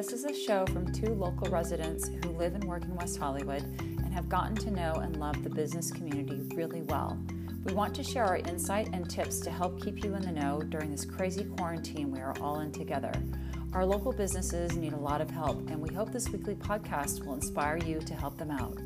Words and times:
This 0.00 0.14
is 0.14 0.24
a 0.24 0.32
show 0.32 0.64
from 0.64 0.90
two 0.94 1.12
local 1.12 1.50
residents 1.50 2.08
who 2.08 2.30
live 2.30 2.54
and 2.54 2.64
work 2.64 2.84
in 2.84 2.94
West 2.94 3.18
Hollywood 3.18 3.62
and 3.80 4.14
have 4.14 4.30
gotten 4.30 4.54
to 4.56 4.70
know 4.70 4.94
and 4.94 5.18
love 5.18 5.44
the 5.44 5.50
business 5.50 5.90
community 5.90 6.40
really 6.54 6.80
well. 6.80 7.18
We 7.64 7.74
want 7.74 7.94
to 7.96 8.02
share 8.02 8.24
our 8.24 8.38
insight 8.38 8.88
and 8.94 9.10
tips 9.10 9.40
to 9.40 9.50
help 9.50 9.78
keep 9.82 10.02
you 10.02 10.14
in 10.14 10.22
the 10.22 10.32
know 10.32 10.62
during 10.62 10.90
this 10.90 11.04
crazy 11.04 11.44
quarantine 11.44 12.10
we 12.10 12.20
are 12.20 12.34
all 12.40 12.60
in 12.60 12.72
together. 12.72 13.12
Our 13.74 13.84
local 13.84 14.10
businesses 14.10 14.74
need 14.74 14.94
a 14.94 14.96
lot 14.96 15.20
of 15.20 15.30
help, 15.30 15.68
and 15.68 15.78
we 15.78 15.94
hope 15.94 16.10
this 16.12 16.30
weekly 16.30 16.54
podcast 16.54 17.26
will 17.26 17.34
inspire 17.34 17.76
you 17.76 18.00
to 18.00 18.14
help 18.14 18.38
them 18.38 18.50
out. 18.50 18.78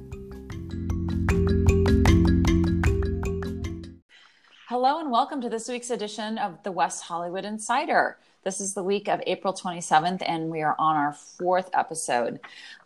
Hello, 4.69 4.99
and 4.99 5.13
welcome 5.13 5.41
to 5.43 5.49
this 5.49 5.69
week's 5.69 5.91
edition 5.91 6.39
of 6.39 6.61
the 6.65 6.73
West 6.73 7.05
Hollywood 7.05 7.45
Insider. 7.45 8.19
This 8.45 8.61
is 8.61 8.75
the 8.75 8.83
week 8.83 9.09
of 9.09 9.23
April 9.27 9.55
27th, 9.55 10.23
and 10.27 10.51
we 10.51 10.61
are 10.61 10.77
on 10.79 10.97
our 10.97 11.15
fourth 11.15 11.71
episode. 11.73 12.41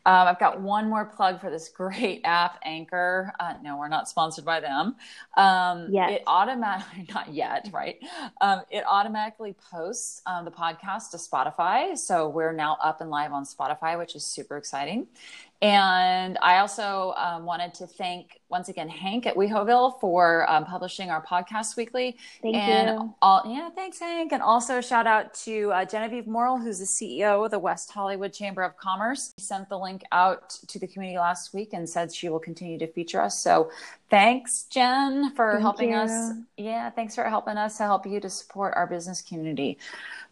Um, 0.07 0.29
I've 0.29 0.39
got 0.39 0.61
one 0.61 0.89
more 0.89 1.05
plug 1.05 1.41
for 1.41 1.51
this 1.51 1.69
great 1.69 2.23
app, 2.25 2.59
Anchor. 2.65 3.33
Uh, 3.41 3.55
no, 3.63 3.77
we're 3.77 3.89
not 3.89 4.09
sponsored 4.09 4.45
by 4.45 4.61
them. 4.61 4.97
Um, 5.37 5.89
Yes. 5.91 6.13
It 6.13 6.23
automatically, 6.27 7.07
not 7.15 7.33
yet, 7.33 7.69
right? 7.73 7.99
Um, 8.41 8.63
it 8.71 8.85
automatically 8.87 9.55
posts 9.71 10.23
um, 10.27 10.45
the 10.45 10.51
podcast 10.51 11.11
to 11.11 11.17
Spotify. 11.17 11.97
So 11.97 12.29
we're 12.29 12.53
now 12.53 12.77
up 12.83 13.01
and 13.01 13.11
live 13.11 13.33
on 13.33 13.45
Spotify, 13.45 13.99
which 13.99 14.15
is 14.15 14.25
super 14.25 14.57
exciting. 14.57 15.07
And 15.61 16.39
I 16.41 16.59
also 16.59 17.15
um, 17.17 17.45
wanted 17.45 17.75
to 17.75 17.87
thank 17.87 18.41
once 18.49 18.69
again 18.69 18.89
Hank 18.89 19.27
at 19.27 19.35
WeHoville 19.35 19.99
for 20.01 20.49
um, 20.49 20.65
publishing 20.65 21.11
our 21.11 21.25
podcast 21.25 21.77
weekly. 21.77 22.17
Thank 22.43 22.55
and 22.55 22.89
you. 22.89 23.15
All, 23.21 23.43
yeah, 23.45 23.69
thanks, 23.71 23.99
Hank. 23.99 24.31
And 24.31 24.41
also 24.41 24.81
shout 24.81 25.09
out 25.09 25.35
to 25.35 25.73
uh, 25.73 25.85
Genevieve 25.85 26.29
Morrill, 26.29 26.59
who's 26.59 26.79
the 26.79 26.85
CEO 26.85 27.45
of 27.45 27.51
the 27.51 27.59
West 27.59 27.91
Hollywood 27.91 28.33
Chamber 28.33 28.63
of 28.63 28.77
Commerce. 28.77 29.35
She 29.37 29.45
sent 29.45 29.69
the 29.69 29.79
link 29.79 29.88
out 30.13 30.51
to 30.69 30.79
the 30.79 30.87
community 30.87 31.19
last 31.19 31.55
week 31.55 31.71
and 31.73 31.89
said 31.89 32.13
she 32.13 32.29
will 32.29 32.39
continue 32.39 32.79
to 32.79 32.87
feature 32.87 33.21
us. 33.21 33.39
So 33.41 33.71
thanks, 34.11 34.65
Jen, 34.65 35.33
for 35.35 35.53
Thank 35.53 35.63
helping 35.63 35.91
you. 35.91 35.97
us. 35.97 36.33
Yeah, 36.57 36.91
thanks 36.91 37.15
for 37.15 37.25
helping 37.25 37.57
us 37.57 37.77
to 37.79 37.85
help 37.85 38.07
you 38.07 38.21
to 38.21 38.31
support 38.31 38.75
our 38.77 38.87
business 38.87 39.23
community. 39.23 39.79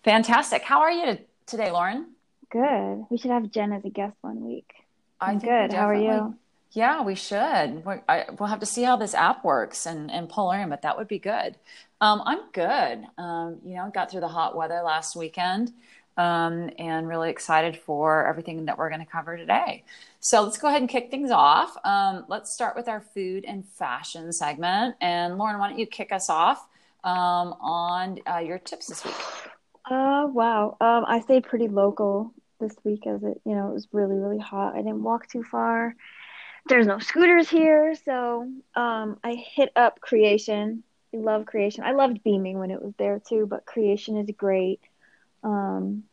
Fantastic. 0.05 0.63
How 0.63 0.81
are 0.81 0.91
you 0.91 1.19
today, 1.47 1.71
Lauren? 1.71 2.07
Good. 2.51 3.07
We 3.11 3.19
should 3.19 3.31
have 3.31 3.51
Jen 3.51 3.73
as 3.73 3.85
a 3.85 3.91
guest 3.91 4.17
one 4.21 4.45
week. 4.45 4.73
I'm 5.21 5.39
we 5.39 5.49
good. 5.49 5.73
How 5.73 5.89
are 5.89 5.95
you? 5.95 6.37
Yeah, 6.73 7.03
we 7.03 7.15
should. 7.15 7.83
I, 8.09 8.27
we'll 8.39 8.49
have 8.49 8.61
to 8.61 8.67
see 8.67 8.83
how 8.83 8.97
this 8.97 9.15
app 9.15 9.45
works 9.45 9.87
and, 9.87 10.11
and 10.11 10.29
pull 10.29 10.51
her 10.51 10.61
in, 10.61 10.69
but 10.69 10.83
that 10.83 10.99
would 10.99 11.09
be 11.09 11.19
good. 11.19 11.57
Um, 12.01 12.23
I'm 12.27 12.41
good. 12.53 13.07
Um, 13.17 13.59
you 13.65 13.77
know, 13.77 13.91
got 13.93 14.11
through 14.11 14.21
the 14.21 14.29
hot 14.29 14.55
weather 14.55 14.83
last 14.85 15.17
weekend 15.17 15.73
um, 16.17 16.71
and 16.79 17.09
really 17.09 17.31
excited 17.31 17.77
for 17.77 18.27
everything 18.27 18.65
that 18.65 18.79
we're 18.79 18.89
going 18.89 19.05
to 19.05 19.11
cover 19.11 19.37
today. 19.37 19.85
So 20.21 20.43
let's 20.43 20.59
go 20.59 20.69
ahead 20.69 20.81
and 20.81 20.89
kick 20.89 21.11
things 21.11 21.31
off. 21.31 21.77
Um, 21.85 22.25
let's 22.29 22.53
start 22.53 22.75
with 22.75 22.89
our 22.89 23.01
food 23.01 23.45
and 23.47 23.67
fashion 23.67 24.33
segment. 24.33 24.97
And 25.01 25.39
Lauren, 25.39 25.59
why 25.59 25.69
don't 25.69 25.79
you 25.79 25.87
kick 25.87 26.13
us 26.13 26.31
off 26.31 26.67
um, 27.05 27.55
on 27.61 28.19
uh, 28.27 28.39
your 28.39 28.59
tips 28.59 28.87
this 28.87 29.05
week? 29.05 29.15
Uh, 29.89 30.27
wow. 30.33 30.77
Um, 30.81 31.05
I 31.07 31.21
stayed 31.21 31.45
pretty 31.45 31.69
local 31.69 32.33
this 32.59 32.75
week 32.83 33.07
as 33.07 33.23
it, 33.23 33.41
you 33.45 33.55
know, 33.55 33.69
it 33.69 33.75
was 33.75 33.87
really, 33.93 34.17
really 34.17 34.39
hot. 34.39 34.75
I 34.75 34.79
didn't 34.79 35.03
walk 35.03 35.29
too 35.29 35.45
far. 35.45 35.95
There's 36.69 36.87
no 36.87 36.99
scooters 36.99 37.49
here, 37.49 37.95
so 38.05 38.51
um, 38.75 39.21
I 39.23 39.35
hit 39.35 39.71
up 39.77 40.01
Kreation. 40.01 40.83
I 41.15 41.19
love 41.19 41.45
Kreation. 41.45 41.81
I 41.81 41.93
loved 41.93 42.25
Beaming 42.25 42.59
when 42.59 42.73
it 42.73 42.83
was 42.83 42.93
there 42.99 43.21
too, 43.21 43.47
but 43.47 43.67
Kreation 43.67 44.21
is 44.21 44.35
great. 44.37 44.81
Um, 45.47 46.05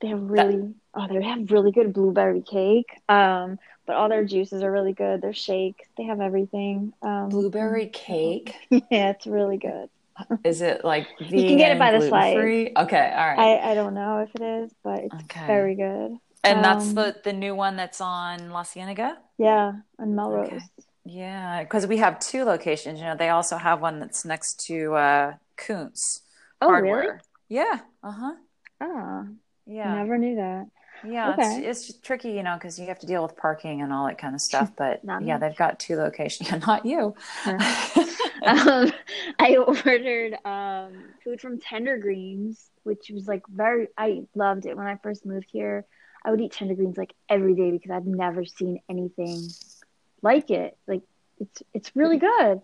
they 0.00 0.08
have 0.08 0.22
really, 0.22 0.74
oh, 0.94 1.08
they 1.08 1.22
have 1.24 1.50
really 1.50 1.72
good 1.72 1.92
blueberry 1.94 2.42
cake. 2.42 2.86
Um, 3.08 3.58
but 3.86 3.96
all 3.96 4.08
their 4.08 4.24
juices 4.24 4.62
are 4.62 4.70
really 4.72 4.92
good. 4.94 5.22
Their 5.22 5.34
shakes, 5.34 5.88
they 5.96 6.04
have 6.04 6.20
everything. 6.20 6.92
Um, 7.02 7.28
Blueberry 7.30 7.86
cake. 7.92 8.54
yeah, 8.70 9.10
it's 9.10 9.26
really 9.26 9.58
good. 9.58 9.88
Is 10.44 10.60
it 10.62 10.84
like 10.84 11.08
vegan, 11.20 11.46
can 11.46 11.58
get 11.58 11.72
it 11.72 11.78
by 11.78 11.92
the 11.92 12.00
slice. 12.00 12.34
gluten-free? 12.34 12.72
Okay, 12.76 13.14
all 13.16 13.26
right. 13.26 13.38
I, 13.38 13.72
I 13.72 13.74
don't 13.74 13.94
know 13.94 14.18
if 14.20 14.34
it 14.34 14.42
is, 14.42 14.72
but 14.84 15.00
it's 15.04 15.14
Okay. 15.24 15.46
very 15.46 15.74
good. 15.74 16.18
And 16.44 16.62
that's 16.62 16.86
Um, 16.86 16.94
the 16.94 17.16
the 17.24 17.32
new 17.32 17.54
one 17.54 17.76
that's 17.76 18.00
on 18.00 18.50
La 18.50 18.62
Cienega. 18.64 19.16
Yeah, 19.38 19.72
on 19.98 20.14
Melrose. 20.14 20.50
Okay. 20.52 20.62
Yeah, 21.06 21.62
because 21.64 21.86
we 21.86 21.98
have 21.98 22.18
two 22.18 22.44
locations. 22.44 22.98
You 22.98 23.06
know, 23.06 23.16
they 23.16 23.28
also 23.30 23.56
have 23.56 23.80
one 23.80 24.00
that's 24.00 24.24
next 24.24 24.66
to 24.66 24.94
uh, 24.94 25.34
Koontz 25.56 26.22
Oh, 26.60 26.66
Hardware. 26.68 27.02
really? 27.02 27.18
Yeah. 27.48 27.80
Uh 28.02 28.34
Oh, 28.84 29.28
Yeah. 29.66 29.94
never 29.94 30.18
knew 30.18 30.36
that. 30.36 30.66
Yeah. 31.06 31.32
Okay. 31.32 31.64
It's, 31.66 31.88
it's 31.90 31.98
tricky, 32.00 32.30
you 32.30 32.42
know, 32.42 32.54
because 32.54 32.78
you 32.78 32.86
have 32.86 32.98
to 33.00 33.06
deal 33.06 33.22
with 33.22 33.36
parking 33.36 33.82
and 33.82 33.92
all 33.92 34.06
that 34.06 34.18
kind 34.18 34.34
of 34.34 34.40
stuff. 34.40 34.72
But 34.76 35.00
yeah, 35.22 35.38
they've 35.38 35.56
got 35.56 35.78
two 35.78 35.96
locations. 35.96 36.50
Not 36.66 36.86
you. 36.86 37.14
um, 37.46 38.92
I 39.38 39.56
ordered 39.56 40.36
um, 40.44 40.92
food 41.22 41.40
from 41.40 41.60
Tender 41.60 41.98
Greens, 41.98 42.70
which 42.82 43.10
was 43.10 43.26
like 43.26 43.42
very, 43.48 43.88
I 43.96 44.22
loved 44.34 44.66
it 44.66 44.76
when 44.76 44.86
I 44.86 44.96
first 45.02 45.24
moved 45.26 45.48
here. 45.50 45.84
I 46.24 46.30
would 46.30 46.40
eat 46.40 46.52
Tender 46.52 46.74
Greens 46.74 46.96
like 46.96 47.14
every 47.28 47.54
day 47.54 47.70
because 47.70 47.90
I've 47.90 48.06
never 48.06 48.44
seen 48.44 48.80
anything 48.88 49.48
like 50.22 50.50
it. 50.50 50.76
Like 50.86 51.02
it's 51.38 51.62
it's 51.74 51.94
really 51.94 52.18
good. 52.18 52.62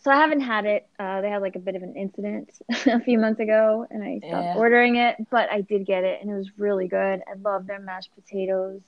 So 0.00 0.10
I 0.12 0.16
haven't 0.16 0.40
had 0.40 0.64
it. 0.64 0.86
Uh, 0.98 1.20
they 1.20 1.28
had 1.30 1.42
like 1.42 1.56
a 1.56 1.60
bit 1.60 1.74
of 1.74 1.82
an 1.82 1.96
incident 1.96 2.50
a 2.86 3.00
few 3.00 3.18
months 3.18 3.40
ago, 3.40 3.86
and 3.90 4.02
I 4.02 4.18
stopped 4.20 4.44
Yeah. 4.44 4.54
ordering 4.56 4.96
it. 4.96 5.16
But 5.30 5.50
I 5.50 5.60
did 5.62 5.86
get 5.86 6.04
it, 6.04 6.20
and 6.22 6.30
it 6.30 6.34
was 6.34 6.48
really 6.56 6.86
good. 6.88 7.22
I 7.28 7.34
love 7.42 7.66
their 7.66 7.80
mashed 7.80 8.10
potatoes, 8.14 8.80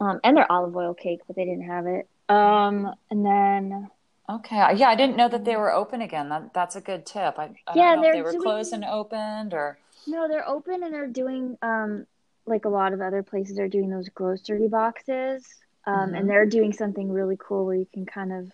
um, 0.00 0.20
and 0.24 0.36
their 0.36 0.50
olive 0.50 0.74
oil 0.76 0.94
cake, 0.94 1.20
but 1.26 1.36
they 1.36 1.44
didn't 1.44 1.66
have 1.68 1.86
it. 1.86 2.08
Um, 2.28 2.94
and 3.10 3.24
then 3.24 3.90
okay. 4.30 4.74
Yeah, 4.76 4.88
I 4.88 4.94
didn't 4.94 5.16
know 5.16 5.28
that 5.28 5.44
they 5.44 5.56
were 5.56 5.72
open 5.72 6.00
again. 6.00 6.30
That 6.30 6.54
that's 6.54 6.74
a 6.76 6.80
good 6.80 7.04
tip. 7.04 7.38
I, 7.38 7.50
I 7.66 7.76
Yeah, 7.76 7.94
don't 7.94 8.02
know 8.02 8.08
if 8.08 8.12
they 8.14 8.22
were 8.22 8.30
doing- 8.32 8.42
closed 8.42 8.72
and 8.72 8.84
opened 8.84 9.52
or. 9.52 9.78
No, 10.06 10.28
they're 10.28 10.46
open 10.48 10.82
and 10.82 10.92
they're 10.92 11.06
doing 11.06 11.56
um 11.62 12.06
like 12.46 12.64
a 12.66 12.68
lot 12.68 12.92
of 12.92 13.00
other 13.00 13.22
places 13.22 13.58
are 13.58 13.68
doing 13.68 13.88
those 13.90 14.08
grocery 14.10 14.68
boxes. 14.68 15.46
Um 15.86 16.10
Mhm. 16.12 16.18
and 16.18 16.30
they're 16.30 16.46
doing 16.46 16.72
something 16.72 17.10
really 17.12 17.36
cool 17.38 17.66
where 17.66 17.76
you 17.76 17.86
can 17.92 18.04
kind 18.06 18.32
of 18.32 18.50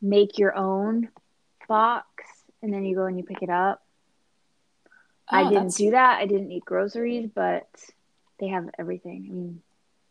make 0.00 0.38
your 0.38 0.56
own 0.56 1.08
box 1.68 2.06
and 2.62 2.72
then 2.72 2.84
you 2.84 2.94
go 2.96 3.04
and 3.04 3.16
you 3.18 3.24
pick 3.24 3.42
it 3.42 3.50
up. 3.50 3.82
I 5.28 5.40
Oh, 5.42 5.44
didn't 5.44 5.54
that's- 5.54 5.76
do 5.76 5.90
that. 5.92 6.18
I 6.20 6.26
didn't 6.26 6.48
need 6.48 6.64
groceries, 6.64 7.28
but 7.34 7.68
they 8.38 8.48
have 8.48 8.70
everything. 8.78 9.26
I 9.28 9.32
mean, 9.32 9.62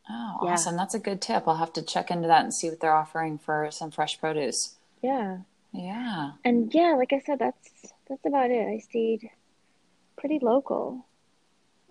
Oh, 0.09 0.40
Yeah. 0.44 0.53
awesome. 0.53 0.78
That's 0.78 0.94
a 0.94 1.00
good 1.00 1.22
tip. 1.22 1.47
I'll 1.50 1.56
have 1.58 1.74
to 1.74 1.81
check 1.81 2.09
into 2.12 2.30
that 2.30 2.42
and 2.44 2.53
see 2.53 2.70
what 2.70 2.80
they're 2.80 2.96
offering 2.96 3.38
for 3.38 3.70
some 3.72 3.92
fresh 3.92 4.20
produce. 4.20 4.78
yeah. 5.02 5.40
Yeah. 5.74 6.31
And 6.46 6.74
yeah, 6.74 6.94
like 6.96 7.12
I 7.12 7.20
said, 7.20 7.40
that's 7.40 7.94
that's 8.08 8.26
about 8.26 8.50
it. 8.52 8.66
I 8.68 8.78
stayed 8.80 9.30
pretty 10.16 10.40
local. 10.40 11.06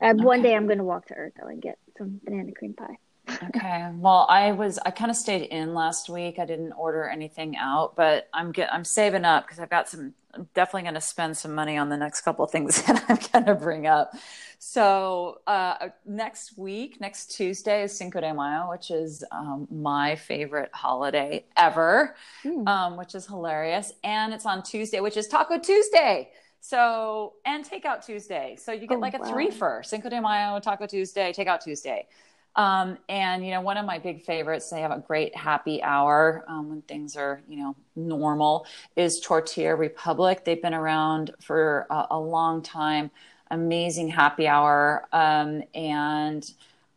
Uh, 0.01 0.15
One 0.15 0.41
day 0.41 0.56
I'm 0.56 0.67
gonna 0.67 0.83
walk 0.83 1.06
to 1.09 1.15
Earth 1.15 1.35
though 1.39 1.49
and 1.49 1.61
get 1.61 1.79
some 1.99 2.21
banana 2.25 2.53
cream 2.53 2.73
pie. 2.73 2.97
Okay. 3.45 3.91
Well, 3.95 4.27
I 4.31 4.53
was 4.53 4.79
I 4.79 4.91
kind 4.91 5.11
of 5.11 5.17
stayed 5.17 5.43
in 5.43 5.75
last 5.75 6.09
week. 6.09 6.39
I 6.39 6.47
didn't 6.47 6.73
order 6.73 7.05
anything 7.07 7.55
out, 7.57 7.95
but 7.95 8.29
I'm 8.33 8.51
get 8.51 8.73
I'm 8.73 8.85
saving 8.85 9.27
up 9.27 9.45
because 9.47 9.59
I've 9.59 9.69
got 9.69 9.89
some 9.91 10.15
I'm 10.33 10.49
definitely 10.55 10.83
going 10.83 10.95
to 10.95 11.01
spend 11.01 11.37
some 11.37 11.55
money 11.55 11.77
on 11.79 11.89
the 11.89 11.97
next 11.97 12.23
couple 12.23 12.45
of 12.45 12.51
things 12.51 12.83
that 12.87 13.05
I'm 13.09 13.19
going 13.33 13.45
to 13.47 13.55
bring 13.55 13.87
up. 13.87 14.13
So, 14.59 15.41
uh 15.47 15.89
next 16.07 16.57
week, 16.57 16.99
next 17.01 17.37
Tuesday 17.37 17.83
is 17.85 17.97
Cinco 17.97 18.21
de 18.21 18.33
Mayo, 18.33 18.71
which 18.71 18.91
is 18.91 19.23
um, 19.31 19.69
my 19.71 20.17
favorite 20.17 20.71
holiday 20.75 21.45
ever. 21.57 22.17
Mm. 22.45 22.67
um, 22.67 22.97
which 22.97 23.15
is 23.15 23.27
hilarious. 23.27 23.93
And 24.03 24.33
it's 24.33 24.47
on 24.47 24.63
Tuesday, 24.63 25.01
which 25.01 25.17
is 25.19 25.29
Taco 25.29 25.59
Tuesday. 25.59 26.31
So, 26.61 27.35
and 27.45 27.65
Takeout 27.65 28.05
Tuesday. 28.05 28.56
So 28.59 28.73
you 28.73 28.87
get 28.89 28.99
Oh, 28.99 29.00
like 29.00 29.15
a 29.15 29.19
wow. 29.19 29.25
three 29.31 29.50
for 29.50 29.82
Cinco 29.85 30.09
de 30.09 30.21
Mayo, 30.21 30.59
Taco 30.59 30.87
Tuesday, 30.87 31.32
Takeout 31.32 31.62
Tuesday. 31.62 32.09
Um, 32.56 32.97
and, 33.08 33.44
you 33.44 33.50
know, 33.50 33.61
one 33.61 33.76
of 33.76 33.85
my 33.85 33.99
big 33.99 34.23
favorites, 34.23 34.70
they 34.70 34.81
have 34.81 34.91
a 34.91 34.99
great 34.99 35.37
happy 35.37 35.82
hour 35.82 36.43
um, 36.49 36.70
when 36.70 36.82
things 36.82 37.14
are, 37.14 37.43
you 37.49 37.58
know, 37.58 37.76
normal, 37.94 38.67
is 38.97 39.20
Tortilla 39.20 39.76
Republic. 39.76 40.44
They've 40.44 40.61
been 40.61 40.75
around 40.75 41.32
for 41.41 41.87
a, 41.91 42.06
a 42.12 42.19
long 42.19 42.62
time. 42.62 43.11
Amazing 43.50 44.08
happy 44.08 44.49
hour. 44.49 45.06
Um, 45.12 45.62
and 45.75 46.50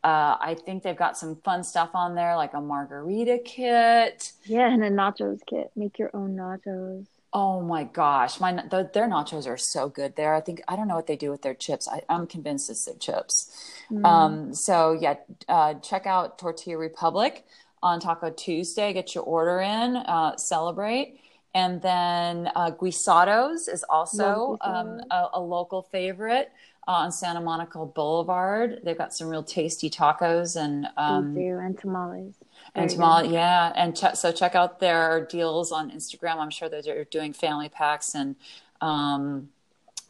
uh, 0.04 0.38
I 0.40 0.56
think 0.66 0.82
they've 0.82 0.96
got 0.96 1.18
some 1.18 1.36
fun 1.44 1.64
stuff 1.64 1.90
on 1.94 2.16
there, 2.16 2.38
like 2.38 2.54
a 2.54 2.62
margarita 2.62 3.40
kit. 3.44 4.32
Yeah, 4.46 4.72
and 4.72 4.84
a 4.84 4.90
nachos 4.90 5.42
kit. 5.46 5.72
Make 5.76 6.00
your 6.00 6.10
own 6.14 6.38
nachos. 6.38 7.06
Oh 7.32 7.62
my 7.62 7.84
gosh, 7.84 8.40
my 8.40 8.54
the, 8.54 8.90
their 8.92 9.08
nachos 9.08 9.46
are 9.48 9.58
so 9.58 9.88
good 9.88 10.16
there. 10.16 10.34
I 10.34 10.42
think 10.42 10.62
I 10.68 10.76
don't 10.76 10.88
know 10.88 10.96
what 10.96 11.06
they 11.06 11.16
do 11.16 11.30
with 11.30 11.44
their 11.44 11.54
chips. 11.54 11.88
I, 11.88 12.02
I'm 12.10 12.26
convinced 12.26 12.70
it's 12.72 12.86
their 12.86 12.96
chips. 12.96 13.52
Mm. 13.92 14.06
Um, 14.06 14.54
so 14.54 14.94
yeah, 15.00 15.16
uh, 15.48 15.76
check 15.76 16.08
out 16.08 16.40
Tortilla 16.40 16.78
Republic 16.78 17.46
on 17.84 18.00
Taco 18.00 18.32
Tuesday. 18.32 18.94
Get 18.94 19.14
your 19.14 19.24
order 19.26 19.60
in, 19.62 19.96
uh, 19.96 20.38
celebrate, 20.38 21.20
And 21.54 21.82
then 21.82 22.52
uh, 22.56 22.72
Guisados 22.72 23.68
is 23.68 23.84
also 23.90 24.58
um, 24.62 25.02
a, 25.10 25.30
a 25.34 25.42
local 25.42 25.82
favorite 25.84 26.52
uh, 26.88 26.92
on 26.92 27.12
Santa 27.12 27.42
Monica 27.42 27.84
Boulevard. 27.86 28.82
They've 28.84 28.98
got 28.98 29.14
some 29.14 29.28
real 29.30 29.44
tasty 29.44 29.90
tacos 29.90 30.56
and 30.56 30.88
um, 30.98 31.34
they 31.34 31.42
do, 31.42 31.58
and 31.58 31.78
tamales. 31.78 32.36
And 32.76 32.90
Very 32.90 32.96
tamale, 32.96 33.34
yeah. 33.34 33.74
And 33.76 33.96
ch- 33.96 34.16
so 34.16 34.32
check 34.32 34.56
out 34.56 34.80
their 34.80 35.26
deals 35.26 35.72
on 35.72 35.92
Instagram. 35.92 36.38
I'm 36.38 36.50
sure 36.50 36.70
that 36.70 36.86
they're 36.86 37.06
doing 37.06 37.34
family 37.34 37.70
packs 37.70 38.16
and 38.16 38.36
um, 38.82 39.50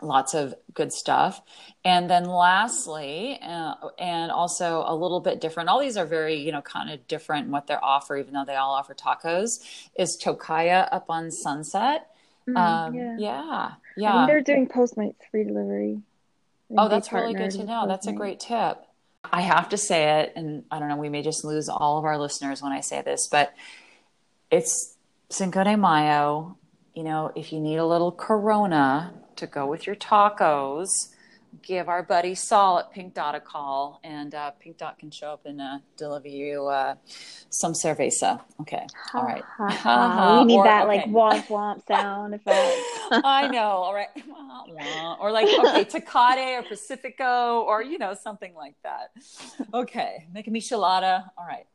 lots 0.01 0.33
of 0.33 0.53
good 0.73 0.91
stuff. 0.91 1.41
And 1.83 2.09
then 2.09 2.25
lastly, 2.25 3.39
uh, 3.41 3.75
and 3.97 4.31
also 4.31 4.83
a 4.85 4.95
little 4.95 5.19
bit 5.19 5.41
different, 5.41 5.69
all 5.69 5.79
these 5.79 5.97
are 5.97 6.05
very, 6.05 6.35
you 6.35 6.51
know, 6.51 6.61
kind 6.61 6.89
of 6.89 7.07
different 7.07 7.45
in 7.45 7.51
what 7.51 7.67
they 7.67 7.75
offer, 7.75 8.17
even 8.17 8.33
though 8.33 8.45
they 8.45 8.55
all 8.55 8.73
offer 8.73 8.93
tacos, 8.93 9.63
is 9.95 10.17
Tocaya 10.21 10.87
up 10.91 11.05
on 11.09 11.31
Sunset. 11.31 12.09
Mm, 12.47 12.57
Um, 12.57 12.93
yeah. 12.95 13.15
yeah, 13.19 13.71
yeah. 13.95 14.25
they're 14.25 14.41
doing 14.41 14.67
Postmates 14.67 15.15
free 15.31 15.43
delivery. 15.43 16.01
I 16.71 16.85
Oh, 16.85 16.87
that's 16.87 17.11
really 17.11 17.33
good 17.33 17.51
to 17.51 17.63
know. 17.63 17.87
That's 17.87 18.07
a 18.07 18.13
great 18.13 18.39
tip. 18.39 18.85
I 19.31 19.41
have 19.41 19.69
to 19.69 19.77
say 19.77 20.21
it, 20.21 20.33
and 20.35 20.63
I 20.71 20.79
don't 20.79 20.89
know, 20.89 20.97
we 20.97 21.09
may 21.09 21.21
just 21.21 21.43
lose 21.43 21.69
all 21.69 21.97
of 21.97 22.05
our 22.05 22.17
listeners 22.17 22.61
when 22.61 22.71
I 22.71 22.81
say 22.81 23.01
this, 23.01 23.27
but 23.27 23.53
it's 24.51 24.95
Cinco 25.29 25.63
de 25.63 25.77
Mayo. 25.77 26.57
You 26.95 27.03
know, 27.03 27.31
if 27.35 27.53
you 27.53 27.59
need 27.59 27.77
a 27.77 27.85
little 27.85 28.11
Corona 28.11 29.13
to 29.35 29.47
go 29.47 29.67
with 29.67 29.85
your 29.85 29.95
tacos, 29.95 30.89
give 31.61 31.89
our 31.89 32.03
buddy 32.03 32.35
Saul 32.35 32.79
at 32.79 32.91
Pink 32.91 33.13
Dot 33.13 33.35
a 33.35 33.39
call, 33.39 33.99
and 34.03 34.33
uh, 34.33 34.51
Pink 34.51 34.77
Dot 34.77 34.99
can 34.99 35.11
show 35.11 35.31
up 35.31 35.45
and 35.45 35.59
uh, 35.61 35.79
deliver 35.97 36.27
you 36.27 36.67
uh, 36.67 36.95
some 37.49 37.73
cerveza. 37.73 38.41
Okay, 38.61 38.85
all 39.13 39.23
right. 39.23 39.43
We 39.59 40.45
need 40.45 40.57
Or- 40.57 40.63
that 40.63 40.87
like 40.87 41.01
okay. 41.01 41.11
womp 41.11 41.47
womp 41.47 41.85
sound 41.87 42.33
effect. 42.33 42.77
I 43.11 43.47
know, 43.47 43.59
all 43.61 43.93
right. 43.93 44.09
Or 45.19 45.31
like, 45.31 45.47
okay, 45.47 45.83
Tecate 45.83 46.59
or 46.59 46.63
Pacifico 46.63 47.61
or, 47.61 47.83
you 47.83 47.97
know, 47.97 48.13
something 48.13 48.53
like 48.53 48.75
that. 48.83 49.11
Okay, 49.73 50.27
make 50.33 50.47
a 50.47 50.51
michelada. 50.51 51.29
All 51.37 51.45
right. 51.45 51.65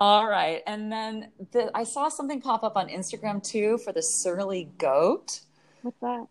all 0.00 0.26
right. 0.28 0.62
And 0.66 0.92
then 0.92 1.30
the, 1.52 1.70
I 1.74 1.84
saw 1.84 2.08
something 2.08 2.40
pop 2.40 2.62
up 2.62 2.76
on 2.76 2.88
Instagram 2.88 3.42
too 3.42 3.78
for 3.78 3.92
the 3.92 4.02
Surly 4.02 4.70
Goat. 4.78 5.40
What's 5.82 5.98
that? 6.00 6.26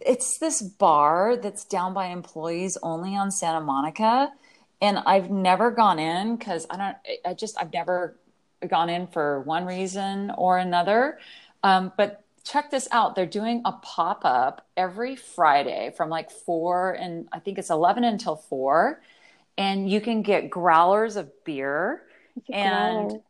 It's 0.00 0.38
this 0.38 0.60
bar 0.62 1.36
that's 1.36 1.64
down 1.64 1.94
by 1.94 2.06
employees 2.06 2.76
only 2.82 3.16
on 3.16 3.30
Santa 3.30 3.60
Monica. 3.60 4.32
And 4.80 4.98
I've 5.06 5.30
never 5.30 5.70
gone 5.70 5.98
in 5.98 6.36
because 6.36 6.66
I 6.68 6.76
don't, 6.76 6.96
I 7.24 7.34
just, 7.34 7.58
I've 7.58 7.72
never 7.72 8.16
gone 8.68 8.88
in 8.88 9.06
for 9.06 9.40
one 9.42 9.66
reason 9.66 10.32
or 10.36 10.58
another. 10.58 11.18
Um, 11.62 11.92
but 11.96 12.24
check 12.44 12.70
this 12.70 12.88
out. 12.92 13.14
They're 13.14 13.26
doing 13.26 13.62
a 13.64 13.72
pop 13.72 14.24
up 14.24 14.66
every 14.76 15.16
Friday 15.16 15.92
from 15.96 16.10
like 16.10 16.30
four 16.30 16.92
and 16.92 17.28
I 17.32 17.38
think 17.38 17.58
it's 17.58 17.70
11 17.70 18.04
until 18.04 18.36
four. 18.36 19.00
And 19.56 19.88
you 19.88 20.00
can 20.00 20.22
get 20.22 20.50
growlers 20.50 21.16
of 21.16 21.30
beer. 21.44 22.02
And 22.52 23.08
growler? 23.08 23.22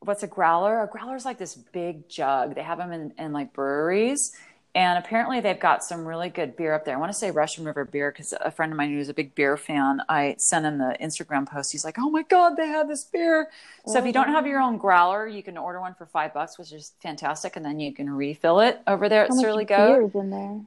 what's 0.00 0.22
a 0.22 0.26
growler? 0.26 0.82
A 0.82 0.88
growler 0.88 1.16
is 1.16 1.24
like 1.24 1.38
this 1.38 1.54
big 1.54 2.08
jug. 2.08 2.54
They 2.54 2.62
have 2.62 2.78
them 2.78 2.92
in, 2.92 3.12
in 3.18 3.32
like 3.32 3.52
breweries. 3.52 4.32
And 4.76 4.98
apparently 4.98 5.40
they've 5.40 5.58
got 5.58 5.82
some 5.82 6.04
really 6.06 6.28
good 6.28 6.54
beer 6.54 6.74
up 6.74 6.84
there. 6.84 6.94
I 6.94 7.00
want 7.00 7.10
to 7.10 7.18
say 7.18 7.30
Russian 7.30 7.64
River 7.64 7.86
beer 7.86 8.12
because 8.12 8.34
a 8.38 8.50
friend 8.50 8.70
of 8.72 8.76
mine 8.76 8.90
who's 8.92 9.08
a 9.08 9.14
big 9.14 9.34
beer 9.34 9.56
fan, 9.56 10.02
I 10.08 10.36
sent 10.38 10.66
him 10.66 10.76
the 10.76 10.94
Instagram 11.00 11.48
post. 11.48 11.72
He's 11.72 11.84
like, 11.84 11.96
"Oh 11.98 12.10
my 12.10 12.22
god, 12.22 12.56
they 12.56 12.66
have 12.68 12.86
this 12.86 13.02
beer!" 13.04 13.48
So 13.86 13.98
if 13.98 14.04
you 14.04 14.12
don't 14.12 14.28
have 14.28 14.46
your 14.46 14.60
own 14.60 14.76
growler, 14.76 15.26
you 15.26 15.42
can 15.42 15.56
order 15.56 15.80
one 15.80 15.94
for 15.94 16.04
five 16.04 16.34
bucks, 16.34 16.58
which 16.58 16.72
is 16.72 16.92
fantastic, 17.02 17.56
and 17.56 17.64
then 17.64 17.80
you 17.80 17.94
can 17.94 18.10
refill 18.10 18.60
it 18.60 18.80
over 18.86 19.08
there 19.08 19.24
at 19.24 19.30
How 19.30 19.34
much 19.34 19.42
Surly 19.42 19.64
beer 19.64 20.02
Goat. 20.02 20.04
is 20.04 20.14
in 20.14 20.30
there? 20.30 20.60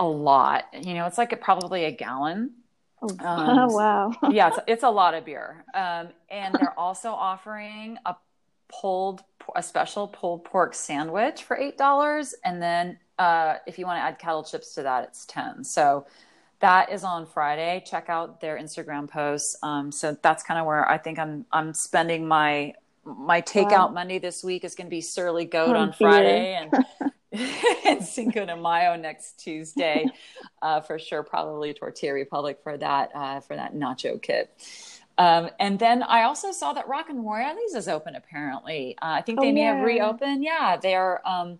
A 0.00 0.06
lot, 0.06 0.64
you 0.74 0.94
know, 0.94 1.06
it's 1.06 1.18
like 1.18 1.32
a, 1.32 1.36
probably 1.36 1.84
a 1.84 1.90
gallon. 1.90 2.52
Oh, 3.02 3.16
Um, 3.18 3.72
wow. 3.72 4.12
yeah, 4.30 4.48
it's, 4.48 4.58
it's 4.66 4.82
a 4.82 4.90
lot 4.90 5.14
of 5.14 5.24
beer. 5.24 5.64
Um, 5.74 6.08
and 6.30 6.54
they're 6.54 6.78
also 6.78 7.10
offering 7.10 7.98
a 8.06 8.14
pulled, 8.68 9.22
a 9.54 9.62
special 9.62 10.08
pulled 10.08 10.44
pork 10.44 10.74
sandwich 10.74 11.42
for 11.42 11.56
eight 11.56 11.78
dollars, 11.78 12.34
and 12.44 12.62
then 12.62 12.98
uh, 13.18 13.54
if 13.66 13.78
you 13.78 13.86
want 13.86 13.98
to 13.98 14.02
add 14.02 14.18
kettle 14.18 14.44
chips 14.44 14.74
to 14.74 14.82
that, 14.82 15.04
it's 15.04 15.24
ten. 15.26 15.64
So 15.64 16.06
that 16.60 16.90
is 16.90 17.04
on 17.04 17.26
Friday. 17.26 17.82
Check 17.86 18.08
out 18.08 18.40
their 18.40 18.58
Instagram 18.58 19.08
posts. 19.08 19.56
Um, 19.62 19.92
so 19.92 20.16
that's 20.22 20.42
kind 20.42 20.58
of 20.58 20.66
where 20.66 20.88
I 20.88 20.98
think 20.98 21.18
I'm 21.18 21.44
I'm 21.52 21.74
spending 21.74 22.26
my 22.26 22.74
my 23.04 23.40
takeout 23.42 23.70
Wow. 23.70 23.88
Monday 23.88 24.18
this 24.18 24.42
week 24.42 24.64
is 24.64 24.74
going 24.74 24.86
to 24.86 24.90
be 24.90 25.00
Surly 25.00 25.44
Goat 25.44 25.76
Oh, 25.76 25.80
on. 25.80 25.92
Friday 25.92 26.54
and 26.60 27.12
and 27.86 28.04
Cinco 28.04 28.44
de 28.46 28.56
Mayo 28.56 28.96
next 28.96 29.38
Tuesday 29.38 30.06
uh, 30.62 30.80
for 30.80 30.98
sure. 30.98 31.22
Probably 31.22 31.72
Tortilla 31.74 32.14
Republic 32.14 32.58
for 32.62 32.76
that 32.78 33.10
uh, 33.14 33.40
for 33.40 33.54
that 33.54 33.74
nacho 33.74 34.20
kit. 34.20 34.50
Um, 35.18 35.50
and 35.58 35.78
then 35.78 36.02
I 36.02 36.22
also 36.24 36.52
saw 36.52 36.72
that 36.74 36.88
Rock 36.88 37.08
and 37.08 37.24
Royales 37.24 37.74
is 37.74 37.88
open. 37.88 38.14
Apparently, 38.14 38.96
uh, 39.00 39.16
I 39.18 39.22
think 39.22 39.38
Oh, 39.38 39.42
they 39.42 39.52
may 39.52 39.62
yeah. 39.62 39.76
have 39.76 39.84
reopened. 39.84 40.44
Yeah, 40.44 40.76
they 40.76 40.94
are. 40.94 41.22
Um, 41.24 41.58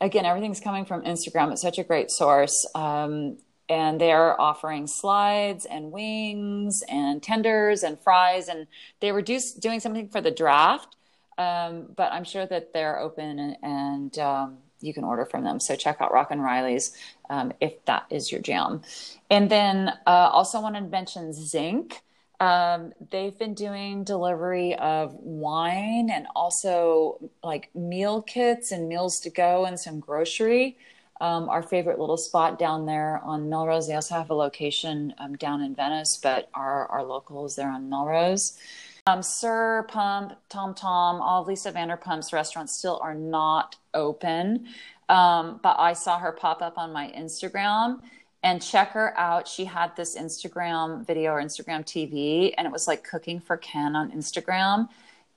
again, 0.00 0.24
everything's 0.24 0.60
coming 0.60 0.84
from 0.84 1.02
Instagram. 1.02 1.52
It's 1.52 1.62
such 1.62 1.78
a 1.78 1.84
great 1.84 2.10
source. 2.10 2.54
Um, 2.74 3.38
and 3.68 4.00
they 4.00 4.12
are 4.12 4.40
offering 4.40 4.86
slides 4.86 5.64
and 5.66 5.90
wings 5.90 6.82
and 6.88 7.22
tenders 7.22 7.82
and 7.82 7.98
fries. 7.98 8.48
And 8.48 8.66
they 9.00 9.12
were 9.12 9.22
do- 9.22 9.40
doing 9.58 9.80
something 9.80 10.08
for 10.08 10.20
the 10.20 10.30
draft, 10.30 10.96
um, 11.36 11.88
but 11.96 12.12
I'm 12.12 12.24
sure 12.24 12.46
that 12.46 12.72
they're 12.72 12.98
open 12.98 13.38
and, 13.38 13.56
and 13.62 14.18
um, 14.20 14.58
you 14.80 14.94
can 14.94 15.02
order 15.04 15.24
from 15.24 15.42
them. 15.42 15.58
So 15.58 15.74
check 15.74 16.00
out 16.00 16.12
Rock 16.12 16.30
and 16.30 16.42
Reilly's 16.42 16.96
um, 17.28 17.52
if 17.60 17.84
that 17.86 18.06
is 18.08 18.30
your 18.30 18.40
jam. 18.40 18.82
And 19.30 19.50
then 19.50 19.92
uh, 20.06 20.30
also 20.32 20.60
want 20.60 20.76
to 20.76 20.80
mention 20.82 21.32
Zinc. 21.32 22.02
Um, 22.40 22.92
they've 23.10 23.36
been 23.38 23.54
doing 23.54 24.04
delivery 24.04 24.74
of 24.74 25.14
wine 25.14 26.10
and 26.10 26.26
also 26.34 27.30
like 27.42 27.70
meal 27.74 28.22
kits 28.22 28.72
and 28.72 28.88
meals 28.88 29.18
to 29.20 29.30
go 29.30 29.64
and 29.64 29.78
some 29.78 30.00
grocery. 30.00 30.76
Um, 31.18 31.48
our 31.48 31.62
favorite 31.62 31.98
little 31.98 32.18
spot 32.18 32.58
down 32.58 32.84
there 32.84 33.22
on 33.24 33.48
Melrose. 33.48 33.88
They 33.88 33.94
also 33.94 34.16
have 34.16 34.28
a 34.28 34.34
location 34.34 35.14
um, 35.18 35.34
down 35.36 35.62
in 35.62 35.74
Venice, 35.74 36.18
but 36.22 36.50
our, 36.52 36.86
our 36.88 37.04
local 37.04 37.46
is 37.46 37.56
there 37.56 37.70
on 37.70 37.88
Melrose. 37.88 38.58
Um, 39.06 39.22
SUR 39.22 39.84
Pump, 39.88 40.34
Tom 40.50 40.74
Tom, 40.74 41.22
all 41.22 41.42
of 41.42 41.48
Lisa 41.48 41.72
Vanderpump's 41.72 42.34
restaurants 42.34 42.76
still 42.76 43.00
are 43.02 43.14
not 43.14 43.76
open. 43.94 44.66
Um, 45.08 45.60
but 45.62 45.76
I 45.78 45.92
saw 45.92 46.18
her 46.18 46.32
pop 46.32 46.60
up 46.60 46.76
on 46.76 46.92
my 46.92 47.12
Instagram 47.16 48.00
and 48.46 48.62
check 48.62 48.92
her 48.92 49.12
out. 49.18 49.48
She 49.48 49.64
had 49.64 49.96
this 49.96 50.16
Instagram 50.16 51.04
video 51.04 51.32
or 51.32 51.42
Instagram 51.42 51.84
TV, 51.84 52.54
and 52.56 52.64
it 52.64 52.72
was 52.72 52.86
like 52.86 53.02
cooking 53.02 53.40
for 53.40 53.56
Ken 53.56 53.96
on 53.96 54.12
Instagram. 54.12 54.88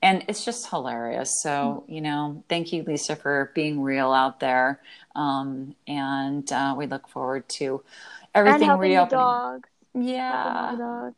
And 0.03 0.23
it's 0.27 0.45
just 0.45 0.69
hilarious. 0.69 1.41
So, 1.41 1.85
you 1.87 2.01
know, 2.01 2.43
thank 2.49 2.71
you, 2.71 2.83
Lisa, 2.83 3.15
for 3.15 3.51
being 3.55 3.81
real 3.81 4.11
out 4.11 4.39
there. 4.39 4.81
Um, 5.15 5.75
and 5.87 6.49
uh, 6.51 6.75
we 6.77 6.85
look 6.85 7.09
forward 7.09 7.49
to 7.57 7.81
and 8.35 8.47
everything 8.47 8.67
the 8.67 8.75
reopening. 8.75 9.19
dogs. 9.19 9.69
Yeah. 9.95 10.75
Dogs. 10.77 11.15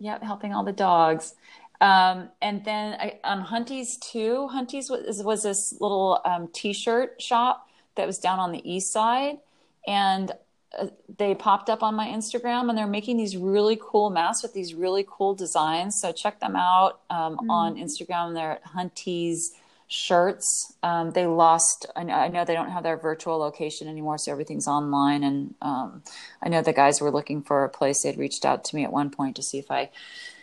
Yep, 0.00 0.22
helping 0.22 0.54
all 0.54 0.64
the 0.64 0.72
dogs. 0.72 1.34
Um, 1.82 2.30
and 2.40 2.64
then 2.64 2.94
I, 2.98 3.20
on 3.22 3.44
Hunties 3.44 4.00
too, 4.00 4.48
Hunties 4.50 4.88
was, 4.88 5.22
was 5.22 5.42
this 5.42 5.74
little 5.78 6.22
um, 6.24 6.48
t-shirt 6.54 7.20
shop 7.20 7.68
that 7.96 8.06
was 8.06 8.18
down 8.18 8.38
on 8.38 8.50
the 8.50 8.62
east 8.68 8.92
side, 8.94 9.38
and 9.86 10.32
uh, 10.78 10.86
they 11.18 11.34
popped 11.34 11.68
up 11.68 11.82
on 11.82 11.94
my 11.94 12.08
Instagram, 12.08 12.68
and 12.68 12.76
they're 12.76 12.86
making 12.86 13.16
these 13.16 13.36
really 13.36 13.78
cool 13.80 14.10
masks 14.10 14.42
with 14.42 14.54
these 14.54 14.74
really 14.74 15.04
cool 15.08 15.34
designs. 15.34 16.00
So 16.00 16.12
check 16.12 16.40
them 16.40 16.56
out 16.56 17.00
um, 17.10 17.38
on 17.48 17.76
Instagram. 17.76 18.34
They're 18.34 18.52
at 18.52 18.64
Hunties 18.64 19.50
shirts. 19.86 20.74
Um, 20.82 21.10
they 21.12 21.26
lost. 21.26 21.86
I 21.94 22.02
know, 22.02 22.14
I 22.14 22.28
know 22.28 22.44
they 22.44 22.54
don't 22.54 22.70
have 22.70 22.82
their 22.82 22.96
virtual 22.96 23.38
location 23.38 23.88
anymore, 23.88 24.18
so 24.18 24.32
everything's 24.32 24.66
online. 24.66 25.22
And 25.22 25.54
um, 25.62 26.02
I 26.42 26.48
know 26.48 26.62
the 26.62 26.72
guys 26.72 27.00
were 27.00 27.10
looking 27.10 27.42
for 27.42 27.64
a 27.64 27.68
place. 27.68 28.02
They'd 28.02 28.18
reached 28.18 28.44
out 28.44 28.64
to 28.64 28.76
me 28.76 28.84
at 28.84 28.92
one 28.92 29.10
point 29.10 29.36
to 29.36 29.42
see 29.42 29.58
if 29.58 29.70
I 29.70 29.90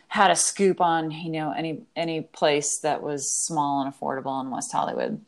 had 0.08 0.30
a 0.30 0.36
scoop 0.36 0.82
on 0.82 1.10
you 1.10 1.30
know 1.30 1.54
any 1.54 1.84
any 1.96 2.20
place 2.20 2.80
that 2.80 3.02
was 3.02 3.34
small 3.34 3.82
and 3.82 3.94
affordable 3.94 4.42
in 4.42 4.52
West 4.52 4.72
Hollywood. 4.72 5.22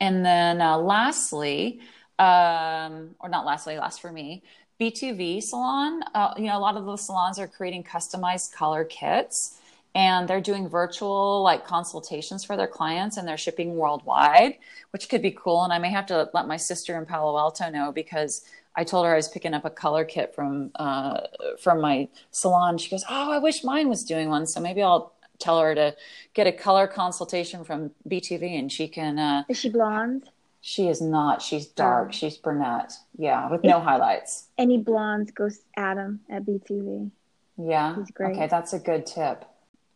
And 0.00 0.24
then 0.24 0.60
uh, 0.60 0.78
lastly, 0.78 1.80
um, 2.18 3.14
or 3.20 3.28
not 3.28 3.44
lastly, 3.44 3.76
last 3.78 4.00
for 4.00 4.12
me, 4.12 4.42
B2V 4.80 5.42
salon. 5.42 6.02
Uh, 6.14 6.34
you 6.36 6.44
know, 6.44 6.58
a 6.58 6.60
lot 6.60 6.76
of 6.76 6.84
the 6.84 6.96
salons 6.96 7.38
are 7.38 7.48
creating 7.48 7.84
customized 7.84 8.52
color 8.52 8.84
kits 8.84 9.58
and 9.94 10.28
they're 10.28 10.42
doing 10.42 10.68
virtual 10.68 11.42
like 11.42 11.66
consultations 11.66 12.44
for 12.44 12.56
their 12.56 12.66
clients 12.66 13.16
and 13.16 13.26
they're 13.26 13.38
shipping 13.38 13.76
worldwide, 13.76 14.58
which 14.90 15.08
could 15.08 15.22
be 15.22 15.30
cool. 15.30 15.64
And 15.64 15.72
I 15.72 15.78
may 15.78 15.90
have 15.90 16.06
to 16.06 16.28
let 16.34 16.46
my 16.46 16.58
sister 16.58 16.98
in 16.98 17.06
Palo 17.06 17.38
Alto 17.38 17.70
know 17.70 17.92
because 17.92 18.42
I 18.76 18.84
told 18.84 19.06
her 19.06 19.12
I 19.14 19.16
was 19.16 19.28
picking 19.28 19.54
up 19.54 19.64
a 19.64 19.70
color 19.70 20.04
kit 20.04 20.34
from 20.34 20.70
uh, 20.74 21.22
from 21.58 21.80
my 21.80 22.08
salon. 22.30 22.76
She 22.76 22.90
goes, 22.90 23.04
"Oh, 23.08 23.32
I 23.32 23.38
wish 23.38 23.64
mine 23.64 23.88
was 23.88 24.04
doing 24.04 24.28
one." 24.28 24.46
So 24.46 24.60
maybe 24.60 24.82
I'll 24.82 25.14
tell 25.38 25.58
her 25.60 25.74
to 25.74 25.96
get 26.34 26.46
a 26.46 26.52
color 26.52 26.86
consultation 26.86 27.64
from 27.64 27.92
BTV, 28.06 28.58
and 28.58 28.70
she 28.70 28.88
can. 28.88 29.18
Uh, 29.18 29.44
Is 29.48 29.58
she 29.58 29.70
blonde? 29.70 30.28
She 30.68 30.88
is 30.88 31.00
not. 31.00 31.42
She's 31.42 31.68
dark. 31.68 32.12
She's 32.12 32.36
brunette. 32.38 32.92
Yeah, 33.16 33.48
with 33.48 33.62
no 33.62 33.78
highlights. 33.78 34.48
Any 34.58 34.78
blondes, 34.78 35.30
go 35.30 35.48
Adam 35.76 36.18
at 36.28 36.44
BTV. 36.44 37.12
Yeah. 37.56 37.94
He's 37.94 38.10
great. 38.10 38.32
Okay, 38.32 38.48
that's 38.48 38.72
a 38.72 38.80
good 38.80 39.06
tip. 39.06 39.44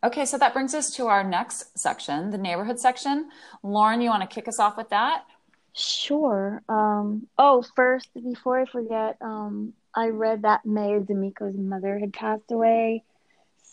Okay, 0.01 0.23
so 0.23 0.37
that 0.37 0.53
brings 0.53 0.73
us 0.73 0.89
to 0.95 1.07
our 1.07 1.25
next 1.25 1.77
section, 1.77 2.31
the 2.31 2.37
neighborhood 2.37 2.79
section. 2.79 3.27
Lauren, 3.63 3.99
you 3.99 4.09
want 4.09 4.21
to 4.21 4.33
kick 4.33 4.47
us 4.47 4.59
off 4.59 4.77
with 4.77 4.87
that? 4.91 5.25
Sure. 5.73 6.63
Um, 6.69 7.27
oh, 7.37 7.65
first, 7.75 8.07
before 8.13 8.61
I 8.61 8.65
forget, 8.65 9.17
um, 9.19 9.73
I 9.93 10.07
read 10.07 10.43
that 10.43 10.65
Mayor 10.65 11.01
D'Amico's 11.01 11.57
mother 11.57 11.99
had 11.99 12.13
passed 12.13 12.49
away. 12.49 13.03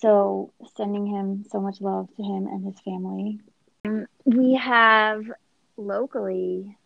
So, 0.00 0.52
sending 0.76 1.06
him 1.06 1.44
so 1.48 1.60
much 1.60 1.80
love 1.80 2.08
to 2.16 2.22
him 2.24 2.48
and 2.48 2.64
his 2.66 2.80
family. 2.80 3.38
We 4.24 4.54
have 4.54 5.22
locally, 5.76 6.76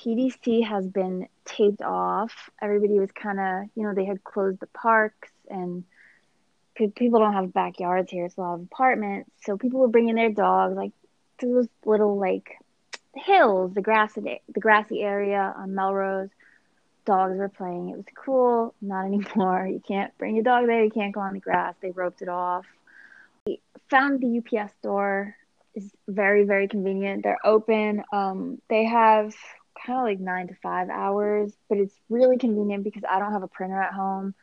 PDC 0.00 0.64
has 0.66 0.86
been 0.86 1.28
taped 1.44 1.82
off. 1.82 2.50
Everybody 2.60 2.98
was 2.98 3.10
kind 3.12 3.38
of, 3.38 3.70
you 3.74 3.82
know, 3.82 3.94
they 3.94 4.06
had 4.06 4.24
closed 4.24 4.60
the 4.60 4.66
parks 4.68 5.28
and 5.48 5.84
people 6.74 7.20
don't 7.20 7.34
have 7.34 7.52
backyards 7.52 8.10
here. 8.10 8.24
It's 8.24 8.36
a 8.36 8.40
lot 8.40 8.54
of 8.54 8.62
apartments. 8.62 9.30
So 9.44 9.58
people 9.58 9.80
were 9.80 9.88
bringing 9.88 10.14
their 10.14 10.30
dogs 10.30 10.76
like 10.76 10.92
to 11.38 11.46
those 11.46 11.68
little 11.84 12.18
like 12.18 12.56
hills, 13.14 13.74
the 13.74 13.82
grassy 13.82 14.40
the 14.48 14.60
grassy 14.60 15.02
area 15.02 15.54
on 15.56 15.74
Melrose. 15.74 16.30
Dogs 17.04 17.36
were 17.36 17.48
playing. 17.48 17.90
It 17.90 17.96
was 17.96 18.06
cool. 18.24 18.74
Not 18.80 19.04
anymore. 19.06 19.66
You 19.66 19.82
can't 19.86 20.16
bring 20.16 20.36
your 20.36 20.44
dog 20.44 20.66
there. 20.66 20.84
You 20.84 20.90
can't 20.90 21.12
go 21.12 21.20
on 21.20 21.34
the 21.34 21.40
grass. 21.40 21.74
They 21.80 21.90
roped 21.90 22.22
it 22.22 22.28
off. 22.28 22.66
We 23.46 23.60
found 23.90 24.20
the 24.20 24.38
UPS 24.38 24.72
store 24.78 25.34
is 25.74 25.90
very 26.08 26.44
very 26.44 26.68
convenient. 26.68 27.22
They're 27.22 27.44
open. 27.44 28.02
Um, 28.12 28.60
they 28.68 28.84
have 28.84 29.34
kind 29.84 29.98
of 29.98 30.04
like 30.04 30.20
nine 30.20 30.48
to 30.48 30.54
five 30.62 30.88
hours, 30.90 31.52
but 31.68 31.78
it's 31.78 31.94
really 32.08 32.38
convenient 32.38 32.84
because 32.84 33.02
I 33.08 33.18
don't 33.18 33.32
have 33.32 33.42
a 33.42 33.48
printer 33.48 33.80
at 33.80 33.92
home 33.92 34.34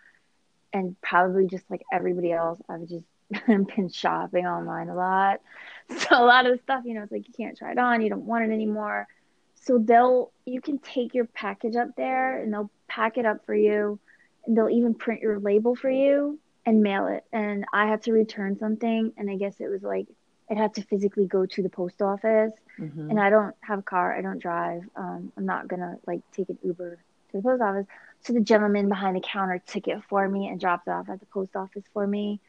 and 0.74 1.00
probably 1.02 1.48
just 1.48 1.70
like 1.70 1.82
everybody 1.92 2.32
else, 2.32 2.60
I've 2.70 2.88
just 2.88 3.06
been 3.48 3.90
shopping 3.90 4.46
online 4.46 4.90
a 4.90 4.96
lot. 4.96 5.42
So 5.90 6.22
a 6.22 6.26
lot 6.26 6.46
of 6.46 6.52
the 6.52 6.62
stuff, 6.64 6.84
you 6.84 6.96
know, 6.96 7.04
it's 7.04 7.14
like 7.14 7.30
you 7.30 7.34
can't 7.34 7.58
try 7.58 7.72
it 7.72 7.78
on, 7.78 8.02
you 8.02 8.10
don't 8.10 8.26
want 8.26 8.44
it 8.44 8.54
anymore. 8.54 9.08
So 9.56 9.78
they'll 9.78 10.32
you 10.46 10.60
can 10.60 10.80
take 10.80 11.14
your 11.14 11.24
package 11.26 11.78
up 11.78 11.96
there 11.96 12.42
and 12.42 12.52
they'll 12.52 12.70
pack 12.90 13.18
it 13.18 13.26
up 13.26 13.46
for 13.46 13.56
you 13.56 13.98
and 14.46 14.58
they'll 14.58 14.70
even 14.70 14.94
print 14.96 15.22
your 15.22 15.40
label 15.40 15.76
for 15.76 15.90
you 15.90 16.40
and 16.66 16.84
mail 16.84 17.08
it. 17.08 17.24
And 17.32 17.64
I 17.72 17.88
had 17.88 18.02
to 18.04 18.12
return 18.12 18.58
something 18.58 19.14
and 19.18 19.30
I 19.30 19.38
guess 19.38 19.62
it 19.62 19.70
was 19.70 19.82
like 19.82 20.08
it 20.50 20.58
had 20.58 20.74
to 20.76 20.82
physically 20.84 21.26
go 21.26 21.46
to 21.46 21.64
the 21.64 21.70
post 21.70 22.02
office. 22.02 22.54
Mm-hmm. 22.80 23.10
And 23.10 23.20
I 23.20 23.30
don't 23.30 23.56
have 23.62 23.80
a 23.80 23.84
car, 23.84 24.16
I 24.16 24.22
don't 24.22 24.40
drive. 24.40 24.84
Um, 24.96 25.32
I'm 25.38 25.46
not 25.46 25.68
gonna 25.68 25.98
like 26.06 26.22
take 26.32 26.50
an 26.50 26.58
Uber 26.64 26.98
to 27.32 27.38
the 27.38 27.42
post 27.42 27.62
office. 27.62 27.86
So 28.22 28.34
the 28.34 28.42
gentleman 28.42 28.90
behind 28.90 29.16
the 29.16 29.22
counter 29.22 29.62
took 29.66 29.88
it 29.88 30.04
for 30.10 30.28
me 30.28 30.48
and 30.48 30.60
dropped 30.60 30.88
it 30.88 30.92
off 30.92 31.10
at 31.10 31.20
the 31.20 31.26
post 31.28 31.56
office 31.56 31.84
for 31.94 32.06
me. 32.06 32.40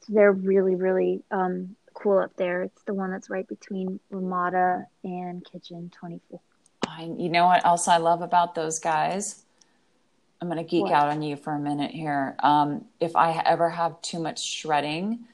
So 0.00 0.12
they're 0.12 0.32
really, 0.32 0.74
really 0.74 1.22
um, 1.30 1.76
cool 1.94 2.18
up 2.18 2.36
there. 2.36 2.62
It's 2.62 2.82
the 2.84 2.94
one 2.94 3.10
that's 3.10 3.30
right 3.30 3.46
between 3.46 4.00
Ramada 4.10 4.86
and 5.02 5.44
Kitchen 5.44 5.90
24. 5.98 6.40
I, 6.86 7.02
you 7.02 7.28
know 7.28 7.46
what 7.46 7.64
else 7.66 7.88
I 7.88 7.96
love 7.96 8.22
about 8.22 8.54
those 8.54 8.78
guys? 8.78 9.44
I'm 10.40 10.48
going 10.48 10.62
to 10.62 10.68
geek 10.68 10.84
what? 10.84 10.92
out 10.92 11.08
on 11.08 11.22
you 11.22 11.36
for 11.36 11.52
a 11.52 11.58
minute 11.58 11.90
here. 11.90 12.36
Um, 12.42 12.84
if 13.00 13.16
I 13.16 13.42
ever 13.44 13.70
have 13.70 14.00
too 14.02 14.20
much 14.20 14.44
shredding 14.44 15.24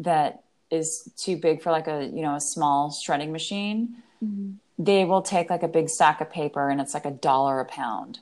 that 0.00 0.41
is 0.72 1.08
too 1.16 1.36
big 1.36 1.62
for 1.62 1.70
like 1.70 1.86
a 1.86 2.06
you 2.06 2.22
know 2.22 2.34
a 2.34 2.40
small 2.40 2.90
shredding 2.90 3.30
machine, 3.30 3.96
mm-hmm. 4.24 4.52
they 4.78 5.04
will 5.04 5.22
take 5.22 5.50
like 5.50 5.62
a 5.62 5.68
big 5.68 5.88
stack 5.88 6.20
of 6.20 6.30
paper 6.30 6.68
and 6.68 6.80
it's 6.80 6.94
like 6.94 7.04
a 7.04 7.10
dollar 7.10 7.60
a 7.60 7.64
pound. 7.64 8.18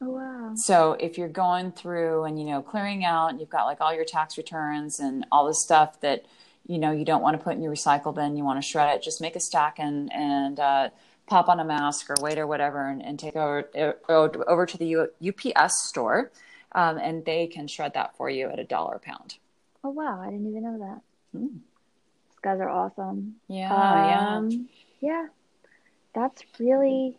Oh, 0.00 0.10
wow. 0.10 0.52
So 0.56 0.92
if 1.00 1.16
you're 1.16 1.28
going 1.28 1.72
through 1.72 2.24
and, 2.24 2.38
you 2.38 2.44
know, 2.44 2.60
clearing 2.60 3.04
out, 3.04 3.28
and 3.28 3.40
you've 3.40 3.48
got 3.48 3.64
like 3.64 3.80
all 3.80 3.94
your 3.94 4.04
tax 4.04 4.36
returns 4.36 5.00
and 5.00 5.24
all 5.32 5.46
the 5.46 5.54
stuff 5.54 6.00
that, 6.00 6.26
you 6.66 6.78
know, 6.78 6.92
you 6.92 7.04
don't 7.04 7.22
want 7.22 7.38
to 7.38 7.42
put 7.42 7.54
in 7.54 7.62
your 7.62 7.72
recycle 7.72 8.14
bin, 8.14 8.36
you 8.36 8.44
want 8.44 8.60
to 8.60 8.66
shred 8.66 8.94
it, 8.94 9.02
just 9.02 9.20
make 9.20 9.36
a 9.36 9.40
stack 9.40 9.78
and, 9.78 10.12
and, 10.12 10.60
uh, 10.60 10.90
pop 11.26 11.48
on 11.48 11.58
a 11.58 11.64
mask 11.64 12.08
or 12.10 12.14
wait 12.20 12.38
or 12.38 12.46
whatever 12.46 12.88
and, 12.88 13.04
and 13.04 13.18
take 13.18 13.34
over, 13.34 13.68
over 14.46 14.66
to 14.66 14.78
the 14.78 14.86
U- 14.86 15.10
UPS 15.26 15.88
store. 15.88 16.30
Um, 16.72 16.98
and 16.98 17.24
they 17.24 17.46
can 17.46 17.68
shred 17.68 17.94
that 17.94 18.16
for 18.16 18.28
you 18.28 18.48
at 18.48 18.58
a 18.58 18.64
dollar 18.64 18.96
a 18.96 18.98
pound. 18.98 19.36
Oh, 19.82 19.90
wow. 19.90 20.20
I 20.20 20.26
didn't 20.26 20.48
even 20.48 20.62
know 20.62 20.78
that. 20.78 21.38
Hmm. 21.38 21.56
Guys 22.46 22.60
are 22.60 22.68
awesome. 22.68 23.34
Yeah. 23.48 23.74
Um, 23.74 24.50
yeah. 24.50 24.66
Yeah. 25.00 25.26
That's 26.14 26.44
really, 26.60 27.18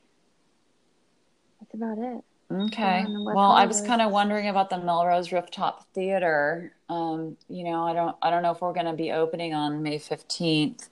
that's 1.59 1.73
about 1.73 1.97
it. 1.97 2.23
Okay. 2.49 3.05
Well, 3.09 3.51
I 3.51 3.65
was 3.65 3.81
kind 3.81 4.01
of 4.01 4.13
wondering 4.13 4.47
about 4.47 4.69
the 4.69 4.77
Melrose 4.77 5.33
Rooftop 5.33 5.85
Theater. 5.93 6.71
Um, 6.87 7.35
you 7.49 7.65
know, 7.65 7.83
I 7.83 7.93
don't, 7.93 8.15
I 8.21 8.29
don't 8.29 8.41
know 8.41 8.51
if 8.51 8.61
we're 8.61 8.71
going 8.71 8.85
to 8.85 8.93
be 8.93 9.11
opening 9.11 9.53
on 9.53 9.83
May 9.83 9.97
fifteenth. 9.97 10.87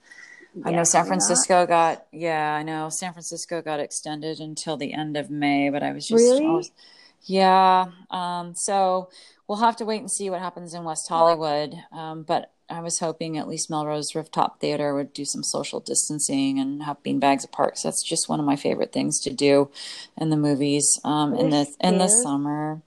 I 0.66 0.70
know 0.70 0.84
San 0.84 1.06
Francisco 1.06 1.60
not. 1.60 1.68
got, 1.68 2.06
yeah, 2.12 2.56
I 2.56 2.62
know 2.62 2.90
San 2.90 3.12
Francisco 3.12 3.62
got 3.62 3.80
extended 3.80 4.40
until 4.40 4.76
the 4.76 4.92
end 4.92 5.16
of 5.16 5.30
May, 5.30 5.70
but 5.70 5.82
I 5.82 5.92
was 5.92 6.06
just, 6.06 6.22
really? 6.22 6.46
was, 6.46 6.70
yeah. 7.22 7.86
Um, 8.10 8.54
so 8.54 9.08
we'll 9.48 9.58
have 9.58 9.76
to 9.76 9.86
wait 9.86 10.00
and 10.00 10.10
see 10.10 10.28
what 10.28 10.40
happens 10.40 10.74
in 10.74 10.84
West 10.84 11.08
Hollywood. 11.08 11.74
Um, 11.90 12.22
but 12.22 12.52
I 12.68 12.80
was 12.80 12.98
hoping 12.98 13.38
at 13.38 13.48
least 13.48 13.70
Melrose 13.70 14.14
Rooftop 14.14 14.60
Theater 14.60 14.94
would 14.94 15.12
do 15.12 15.24
some 15.24 15.42
social 15.42 15.80
distancing 15.80 16.58
and 16.58 16.82
have 16.82 17.02
beanbags 17.02 17.44
apart. 17.44 17.78
So 17.78 17.88
that's 17.88 18.02
just 18.02 18.28
one 18.28 18.40
of 18.40 18.46
my 18.46 18.56
favorite 18.56 18.92
things 18.92 19.20
to 19.20 19.32
do 19.32 19.70
in 20.16 20.30
the 20.30 20.36
movies 20.36 21.00
um, 21.04 21.34
in 21.34 21.50
the 21.50 21.64
stairs? 21.64 21.76
in 21.80 21.98
the 21.98 22.08
summer. 22.08 22.82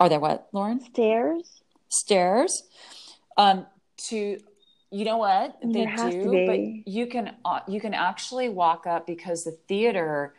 Are 0.00 0.08
there 0.08 0.20
what, 0.20 0.48
Lauren? 0.52 0.80
Stairs. 0.80 1.62
Stairs. 1.88 2.62
Um, 3.36 3.66
to 4.08 4.38
you 4.90 5.04
know 5.04 5.16
what 5.18 5.58
they 5.62 5.86
do, 5.86 6.44
but 6.46 6.90
you 6.92 7.06
can 7.06 7.34
uh, 7.44 7.60
you 7.66 7.80
can 7.80 7.94
actually 7.94 8.48
walk 8.48 8.86
up 8.86 9.06
because 9.06 9.44
the 9.44 9.52
theater 9.68 10.34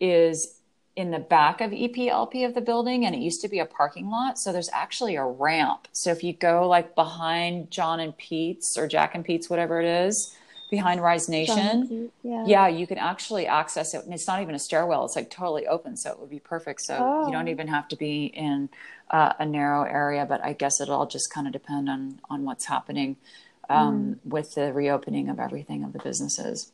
is 0.00 0.59
in 1.00 1.10
the 1.10 1.18
back 1.18 1.60
of 1.60 1.70
EPLP 1.70 2.46
of 2.46 2.54
the 2.54 2.60
building 2.60 3.06
and 3.06 3.14
it 3.14 3.20
used 3.20 3.40
to 3.40 3.48
be 3.48 3.58
a 3.58 3.66
parking 3.66 4.10
lot. 4.10 4.38
So 4.38 4.52
there's 4.52 4.70
actually 4.72 5.16
a 5.16 5.24
ramp. 5.24 5.88
So 5.92 6.10
if 6.10 6.22
you 6.22 6.32
go 6.32 6.68
like 6.68 6.94
behind 6.94 7.70
John 7.70 8.00
and 8.00 8.16
Pete's 8.16 8.76
or 8.76 8.86
Jack 8.86 9.14
and 9.14 9.24
Pete's, 9.24 9.48
whatever 9.48 9.80
it 9.80 9.86
is, 9.86 10.36
behind 10.70 11.02
Rise 11.02 11.28
Nation, 11.28 12.12
yeah. 12.22 12.44
yeah, 12.46 12.68
you 12.68 12.86
can 12.86 12.98
actually 12.98 13.46
access 13.46 13.92
it. 13.92 14.04
And 14.04 14.14
it's 14.14 14.28
not 14.28 14.40
even 14.40 14.54
a 14.54 14.58
stairwell, 14.58 15.04
it's 15.04 15.16
like 15.16 15.30
totally 15.30 15.66
open. 15.66 15.96
So 15.96 16.10
it 16.12 16.20
would 16.20 16.30
be 16.30 16.38
perfect. 16.38 16.82
So 16.82 16.96
oh. 17.00 17.26
you 17.26 17.32
don't 17.32 17.48
even 17.48 17.66
have 17.68 17.88
to 17.88 17.96
be 17.96 18.26
in 18.26 18.68
uh, 19.10 19.32
a 19.38 19.46
narrow 19.46 19.82
area, 19.82 20.24
but 20.26 20.44
I 20.44 20.52
guess 20.52 20.80
it'll 20.80 20.94
all 20.94 21.06
just 21.06 21.32
kind 21.32 21.46
of 21.46 21.52
depend 21.52 21.88
on, 21.88 22.20
on 22.30 22.44
what's 22.44 22.66
happening 22.66 23.16
um, 23.68 24.16
mm. 24.24 24.30
with 24.30 24.54
the 24.54 24.72
reopening 24.72 25.28
of 25.28 25.40
everything 25.40 25.82
of 25.82 25.92
the 25.92 25.98
businesses. 25.98 26.70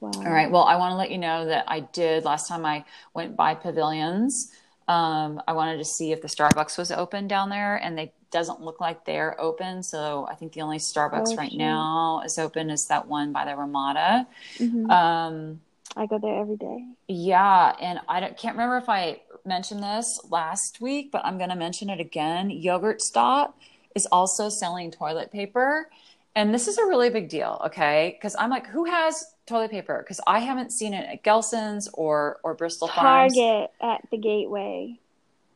Wow. 0.00 0.10
All 0.16 0.32
right. 0.32 0.50
Well, 0.50 0.64
I 0.64 0.76
want 0.76 0.92
to 0.92 0.96
let 0.96 1.10
you 1.10 1.18
know 1.18 1.46
that 1.46 1.64
I 1.68 1.80
did 1.80 2.24
last 2.24 2.48
time 2.48 2.64
I 2.64 2.84
went 3.14 3.36
by 3.36 3.54
Pavilions. 3.54 4.50
Um, 4.88 5.40
I 5.46 5.52
wanted 5.52 5.76
to 5.78 5.84
see 5.84 6.10
if 6.12 6.22
the 6.22 6.28
Starbucks 6.28 6.78
was 6.78 6.90
open 6.90 7.28
down 7.28 7.50
there, 7.50 7.76
and 7.76 7.96
they 7.96 8.12
doesn't 8.30 8.60
look 8.60 8.80
like 8.80 9.04
they're 9.04 9.40
open. 9.40 9.82
So 9.82 10.26
I 10.28 10.34
think 10.34 10.52
the 10.52 10.62
only 10.62 10.78
Starbucks 10.78 11.32
oh, 11.32 11.36
right 11.36 11.52
now 11.52 12.22
is 12.24 12.38
open 12.38 12.70
is 12.70 12.86
that 12.86 13.06
one 13.06 13.32
by 13.32 13.44
the 13.44 13.56
Ramada. 13.56 14.26
Mm-hmm. 14.58 14.90
Um, 14.90 15.60
I 15.96 16.06
go 16.06 16.18
there 16.18 16.40
every 16.40 16.56
day. 16.56 16.84
Yeah, 17.08 17.74
and 17.80 18.00
I 18.08 18.20
can't 18.30 18.54
remember 18.54 18.78
if 18.78 18.88
I 18.88 19.20
mentioned 19.44 19.82
this 19.82 20.20
last 20.30 20.80
week, 20.80 21.10
but 21.12 21.24
I'm 21.24 21.36
going 21.38 21.50
to 21.50 21.56
mention 21.56 21.90
it 21.90 22.00
again. 22.00 22.50
Yogurt 22.50 23.02
Stop 23.02 23.58
is 23.94 24.06
also 24.06 24.48
selling 24.48 24.90
toilet 24.90 25.32
paper. 25.32 25.90
And 26.36 26.54
this 26.54 26.68
is 26.68 26.78
a 26.78 26.86
really 26.86 27.10
big 27.10 27.28
deal, 27.28 27.60
okay? 27.66 28.16
Because 28.16 28.36
I'm 28.38 28.50
like, 28.50 28.66
who 28.66 28.84
has 28.84 29.24
toilet 29.50 29.70
paper 29.70 29.98
because 29.98 30.20
I 30.26 30.40
haven't 30.40 30.70
seen 30.70 30.94
it 30.94 31.08
at 31.08 31.22
Gelson's 31.22 31.88
or 31.92 32.38
or 32.42 32.54
Bristol 32.54 32.88
Farms. 32.88 33.34
Target 33.34 33.70
at 33.80 34.08
the 34.10 34.16
Gateway 34.16 34.98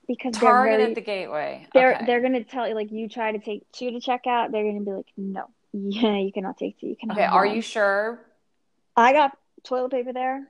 because 0.06 0.34
Target 0.34 0.78
very, 0.78 0.90
at 0.90 0.94
the 0.94 1.00
Gateway. 1.00 1.66
They're 1.72 1.96
okay. 1.96 2.06
they're 2.06 2.20
gonna 2.20 2.44
tell 2.44 2.68
you 2.68 2.74
like 2.74 2.92
you 2.92 3.08
try 3.08 3.32
to 3.32 3.38
take 3.38 3.70
two 3.72 3.90
to 3.92 4.00
check 4.00 4.26
out, 4.26 4.52
they're 4.52 4.64
gonna 4.64 4.84
be 4.84 4.92
like, 4.92 5.06
no, 5.16 5.48
yeah, 5.72 6.18
you 6.18 6.32
cannot 6.32 6.58
take 6.58 6.78
two. 6.80 6.88
You 6.88 6.96
cannot. 6.96 7.16
Okay, 7.16 7.26
are 7.26 7.46
you 7.46 7.62
sure? 7.62 8.20
I 8.96 9.12
got 9.12 9.36
toilet 9.62 9.90
paper 9.90 10.12
there. 10.12 10.46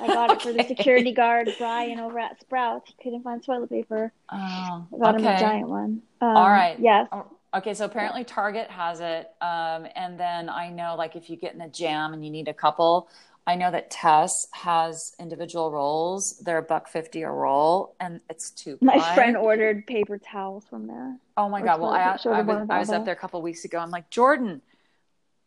I 0.00 0.06
got 0.06 0.30
okay. 0.30 0.36
it 0.36 0.42
for 0.42 0.52
the 0.52 0.68
security 0.76 1.12
guard 1.12 1.50
Brian 1.58 2.00
over 2.00 2.18
at 2.18 2.40
Sprouts. 2.40 2.90
He 2.90 3.02
couldn't 3.02 3.22
find 3.22 3.44
toilet 3.44 3.68
paper. 3.68 4.12
Oh, 4.32 4.36
I 4.36 4.98
got 4.98 5.14
okay. 5.16 5.24
him 5.24 5.36
a 5.36 5.38
giant 5.38 5.68
one. 5.68 6.02
Um, 6.20 6.36
All 6.36 6.48
right. 6.48 6.78
Yes. 6.80 7.08
Oh, 7.12 7.26
Okay, 7.52 7.74
so 7.74 7.84
apparently 7.84 8.22
Target 8.22 8.70
has 8.70 9.00
it. 9.00 9.30
Um, 9.40 9.86
and 9.96 10.18
then 10.18 10.48
I 10.48 10.70
know, 10.70 10.94
like, 10.96 11.16
if 11.16 11.28
you 11.28 11.36
get 11.36 11.54
in 11.54 11.60
a 11.60 11.68
jam 11.68 12.12
and 12.12 12.24
you 12.24 12.30
need 12.30 12.46
a 12.46 12.54
couple, 12.54 13.08
I 13.46 13.56
know 13.56 13.70
that 13.72 13.90
Tess 13.90 14.46
has 14.52 15.12
individual 15.18 15.72
rolls. 15.72 16.38
They're 16.38 16.58
a 16.58 16.62
buck 16.62 16.88
fifty 16.88 17.22
a 17.22 17.30
roll, 17.30 17.96
and 17.98 18.20
it's 18.28 18.50
two. 18.50 18.78
My 18.80 19.14
friend 19.14 19.36
ordered 19.36 19.86
paper 19.86 20.18
towels 20.18 20.64
from 20.70 20.86
there. 20.86 21.16
Oh 21.36 21.48
my 21.48 21.60
god! 21.60 21.80
Well, 21.80 21.90
I, 21.90 22.02
I, 22.02 22.18
I, 22.26 22.42
was, 22.42 22.66
I 22.70 22.78
was 22.78 22.90
up 22.90 23.04
there 23.04 23.14
a 23.14 23.16
couple 23.16 23.42
weeks 23.42 23.64
ago. 23.64 23.78
I'm 23.78 23.90
like 23.90 24.08
Jordan, 24.10 24.62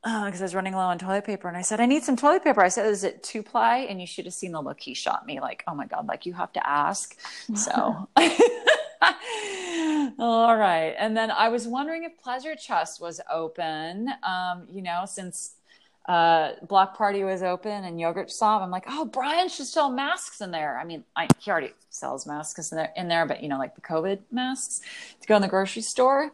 because 0.04 0.42
uh, 0.42 0.44
I 0.44 0.46
was 0.46 0.56
running 0.56 0.74
low 0.74 0.80
on 0.80 1.00
toilet 1.00 1.24
paper, 1.24 1.48
and 1.48 1.56
I 1.56 1.62
said 1.62 1.80
I 1.80 1.86
need 1.86 2.04
some 2.04 2.18
toilet 2.18 2.44
paper. 2.44 2.62
I 2.62 2.68
said, 2.68 2.88
"Is 2.88 3.06
it 3.06 3.24
two 3.24 3.44
ply?" 3.44 3.78
And 3.90 4.02
you 4.02 4.08
should 4.08 4.26
have 4.26 4.34
seen 4.34 4.52
the 4.52 4.62
look 4.62 4.82
he 4.82 4.94
shot 4.94 5.26
me. 5.26 5.40
Like, 5.40 5.64
oh 5.68 5.76
my 5.76 5.86
god! 5.86 6.08
Like 6.08 6.26
you 6.26 6.34
have 6.34 6.52
to 6.54 6.68
ask. 6.68 7.18
So. 7.56 8.10
All 10.20 10.56
right. 10.56 10.96
And 10.98 11.16
then 11.16 11.32
I 11.32 11.50
was 11.50 11.68
wondering 11.68 12.04
if 12.04 12.18
Pleasure 12.22 12.56
Chest 12.56 13.02
was 13.02 13.20
open, 13.32 14.10
um, 14.24 14.68
you 14.70 14.82
know, 14.82 15.04
since 15.06 15.56
uh, 16.08 16.54
Block 16.68 16.98
Party 16.98 17.24
was 17.24 17.44
open 17.44 17.84
and 17.86 18.00
Yogurt 18.00 18.30
Stop. 18.30 18.62
I'm 18.62 18.72
like, 18.72 18.86
oh, 18.88 19.06
Brian 19.06 19.48
should 19.50 19.68
sell 19.68 19.90
masks 19.90 20.42
in 20.42 20.52
there. 20.52 20.78
I 20.78 20.84
mean, 20.84 21.04
I, 21.16 21.28
he 21.40 21.50
already 21.50 21.74
sells 21.90 22.26
masks 22.26 22.72
in 22.72 22.78
there, 22.78 22.92
in 22.96 23.08
there, 23.08 23.26
but 23.26 23.42
you 23.42 23.50
know, 23.50 23.58
like 23.58 23.76
the 23.76 23.82
COVID 23.82 24.20
masks 24.32 24.82
to 25.22 25.28
go 25.28 25.36
in 25.36 25.42
the 25.42 25.48
grocery 25.48 25.82
store. 25.82 26.32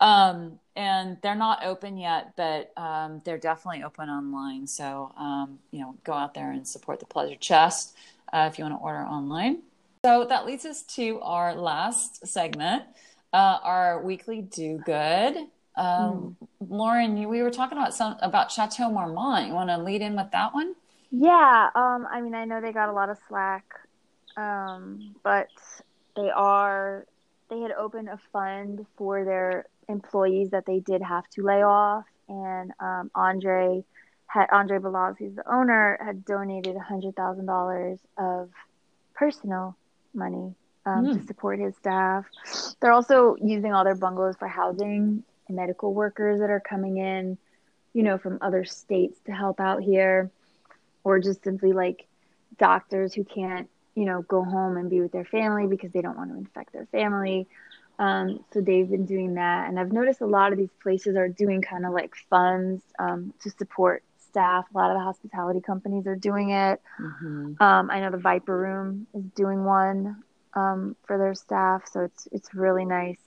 Um, 0.00 0.58
and 0.74 1.18
they're 1.22 1.36
not 1.36 1.64
open 1.64 1.96
yet, 1.96 2.32
but 2.36 2.72
um, 2.76 3.22
they're 3.24 3.38
definitely 3.38 3.84
open 3.84 4.08
online. 4.08 4.66
So, 4.66 5.12
um, 5.16 5.60
you 5.70 5.80
know, 5.80 5.94
go 6.02 6.12
out 6.12 6.34
there 6.34 6.50
and 6.50 6.66
support 6.66 6.98
the 6.98 7.06
Pleasure 7.06 7.36
Chest 7.36 7.94
uh, 8.32 8.48
if 8.50 8.58
you 8.58 8.64
want 8.64 8.74
to 8.74 8.82
order 8.82 9.00
online. 9.00 9.62
So 10.04 10.24
that 10.24 10.46
leads 10.46 10.64
us 10.64 10.82
to 10.96 11.20
our 11.20 11.54
last 11.54 12.26
segment, 12.26 12.82
uh, 13.32 13.58
our 13.62 14.02
weekly 14.02 14.42
do 14.42 14.78
good. 14.84 15.36
Um, 15.76 16.36
mm. 16.42 16.48
Lauren, 16.68 17.16
you, 17.16 17.28
we 17.28 17.40
were 17.40 17.52
talking 17.52 17.78
about 17.78 17.94
some 17.94 18.16
about 18.20 18.50
Chateau 18.50 18.90
Marmont. 18.90 19.46
You 19.46 19.54
want 19.54 19.70
to 19.70 19.78
lead 19.78 20.02
in 20.02 20.16
with 20.16 20.32
that 20.32 20.52
one? 20.54 20.74
Yeah. 21.12 21.70
Um, 21.76 22.08
I 22.10 22.20
mean, 22.20 22.34
I 22.34 22.44
know 22.46 22.60
they 22.60 22.72
got 22.72 22.88
a 22.88 22.92
lot 22.92 23.10
of 23.10 23.18
slack, 23.28 23.64
um, 24.36 25.14
but 25.22 25.46
they 26.16 26.30
are 26.34 27.06
they 27.48 27.60
had 27.60 27.70
opened 27.70 28.08
a 28.08 28.18
fund 28.32 28.84
for 28.96 29.24
their 29.24 29.66
employees 29.88 30.50
that 30.50 30.66
they 30.66 30.80
did 30.80 31.00
have 31.00 31.28
to 31.34 31.44
lay 31.44 31.62
off, 31.62 32.06
and 32.28 32.72
um, 32.80 33.12
Andre 33.14 33.84
had 34.26 34.48
Andre 34.50 34.78
Balazs, 34.78 35.18
who's 35.18 35.36
the 35.36 35.48
owner, 35.48 35.96
had 36.04 36.24
donated 36.24 36.74
a 36.74 36.80
hundred 36.80 37.14
thousand 37.14 37.46
dollars 37.46 38.00
of 38.18 38.50
personal 39.14 39.76
money 40.14 40.54
um, 40.86 41.04
mm. 41.04 41.12
to 41.12 41.18
hmm. 41.18 41.26
support 41.26 41.58
his 41.58 41.76
staff. 41.76 42.26
They're 42.80 42.92
also 42.92 43.36
using 43.42 43.72
all 43.72 43.84
their 43.84 43.94
bungalows 43.94 44.36
for 44.38 44.48
housing 44.48 45.24
medical 45.48 45.92
workers 45.92 46.40
that 46.40 46.50
are 46.50 46.60
coming 46.60 46.96
in, 46.98 47.38
you 47.92 48.02
know, 48.02 48.18
from 48.18 48.38
other 48.40 48.64
states 48.64 49.18
to 49.26 49.32
help 49.32 49.60
out 49.60 49.82
here, 49.82 50.30
or 51.04 51.18
just 51.20 51.44
simply 51.44 51.72
like 51.72 52.06
doctors 52.58 53.12
who 53.14 53.24
can't, 53.24 53.68
you 53.94 54.04
know, 54.04 54.22
go 54.22 54.42
home 54.42 54.76
and 54.76 54.88
be 54.88 55.00
with 55.00 55.12
their 55.12 55.24
family 55.24 55.66
because 55.66 55.92
they 55.92 56.00
don't 56.00 56.16
want 56.16 56.30
to 56.30 56.36
infect 56.36 56.72
their 56.72 56.86
family. 56.86 57.46
Um, 57.98 58.44
so 58.52 58.60
they've 58.60 58.88
been 58.88 59.04
doing 59.04 59.34
that, 59.34 59.68
and 59.68 59.78
I've 59.78 59.92
noticed 59.92 60.22
a 60.22 60.26
lot 60.26 60.52
of 60.52 60.58
these 60.58 60.72
places 60.82 61.16
are 61.16 61.28
doing 61.28 61.60
kind 61.60 61.84
of 61.84 61.92
like 61.92 62.14
funds 62.30 62.82
um, 62.98 63.34
to 63.42 63.50
support 63.50 64.02
staff. 64.32 64.64
A 64.74 64.76
lot 64.76 64.90
of 64.90 64.96
the 64.96 65.04
hospitality 65.04 65.60
companies 65.60 66.06
are 66.06 66.16
doing 66.16 66.50
it. 66.50 66.80
Mm-hmm. 67.00 67.62
Um, 67.62 67.90
I 67.90 68.00
know 68.00 68.10
the 68.10 68.16
Viper 68.16 68.56
Room 68.56 69.06
is 69.14 69.24
doing 69.34 69.64
one 69.64 70.22
um, 70.54 70.96
for 71.06 71.18
their 71.18 71.34
staff, 71.34 71.82
so 71.90 72.00
it's 72.00 72.26
it's 72.32 72.54
really 72.54 72.84
nice 72.84 73.20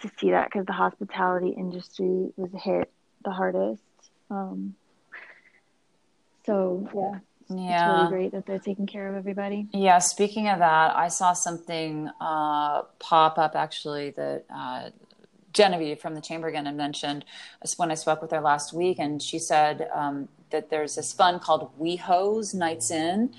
to 0.00 0.10
see 0.18 0.30
that 0.30 0.46
because 0.46 0.66
the 0.66 0.72
hospitality 0.72 1.50
industry 1.50 2.32
was 2.36 2.50
hit 2.54 2.90
the 3.24 3.32
hardest. 3.32 3.82
Um, 4.30 4.74
so 6.46 6.88
yeah, 6.94 7.56
yeah, 7.56 7.72
it's 7.72 7.98
really 7.98 8.08
great 8.08 8.32
that 8.32 8.46
they're 8.46 8.58
taking 8.60 8.86
care 8.86 9.08
of 9.08 9.16
everybody. 9.16 9.66
Yeah. 9.72 9.98
Speaking 9.98 10.48
of 10.48 10.60
that, 10.60 10.96
I 10.96 11.08
saw 11.08 11.32
something 11.32 12.08
uh, 12.20 12.82
pop 13.00 13.36
up 13.38 13.56
actually 13.56 14.10
that. 14.10 14.44
Uh, 14.54 14.90
Genevieve 15.52 16.00
from 16.00 16.14
the 16.14 16.20
Chamber 16.20 16.48
again 16.48 16.66
had 16.66 16.76
mentioned 16.76 17.24
when 17.76 17.90
I 17.90 17.94
spoke 17.94 18.22
with 18.22 18.30
her 18.30 18.40
last 18.40 18.72
week, 18.72 18.98
and 18.98 19.22
she 19.22 19.38
said 19.38 19.88
um, 19.94 20.28
that 20.50 20.70
there's 20.70 20.94
this 20.96 21.12
fund 21.12 21.40
called 21.40 21.70
WeHose 21.78 22.54
Nights 22.54 22.90
In, 22.90 23.34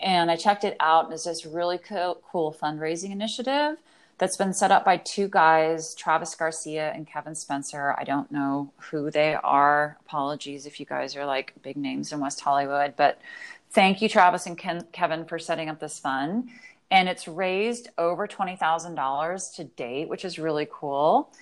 and 0.00 0.30
I 0.30 0.36
checked 0.36 0.64
it 0.64 0.76
out, 0.80 1.04
and 1.04 1.14
it's 1.14 1.24
this 1.24 1.46
really 1.46 1.78
cool, 1.78 2.20
cool 2.30 2.56
fundraising 2.60 3.10
initiative 3.10 3.76
that's 4.18 4.36
been 4.36 4.52
set 4.52 4.70
up 4.70 4.84
by 4.84 4.96
two 4.98 5.28
guys, 5.28 5.94
Travis 5.94 6.34
Garcia 6.34 6.92
and 6.92 7.06
Kevin 7.06 7.34
Spencer. 7.34 7.94
I 7.98 8.04
don't 8.04 8.30
know 8.30 8.72
who 8.76 9.10
they 9.10 9.34
are. 9.34 9.96
Apologies 10.06 10.66
if 10.66 10.78
you 10.78 10.86
guys 10.86 11.16
are 11.16 11.26
like 11.26 11.52
big 11.62 11.76
names 11.76 12.12
in 12.12 12.20
West 12.20 12.40
Hollywood, 12.40 12.94
but 12.96 13.20
thank 13.70 14.02
you, 14.02 14.08
Travis 14.08 14.46
and 14.46 14.56
Ken- 14.56 14.86
Kevin, 14.92 15.24
for 15.24 15.38
setting 15.38 15.68
up 15.68 15.80
this 15.80 15.98
fund. 15.98 16.50
And 16.90 17.08
it's 17.08 17.26
raised 17.26 17.88
over 17.96 18.28
$20,000 18.28 19.54
to 19.56 19.64
date, 19.64 20.08
which 20.08 20.24
is 20.24 20.38
really 20.38 20.68
cool 20.70 21.32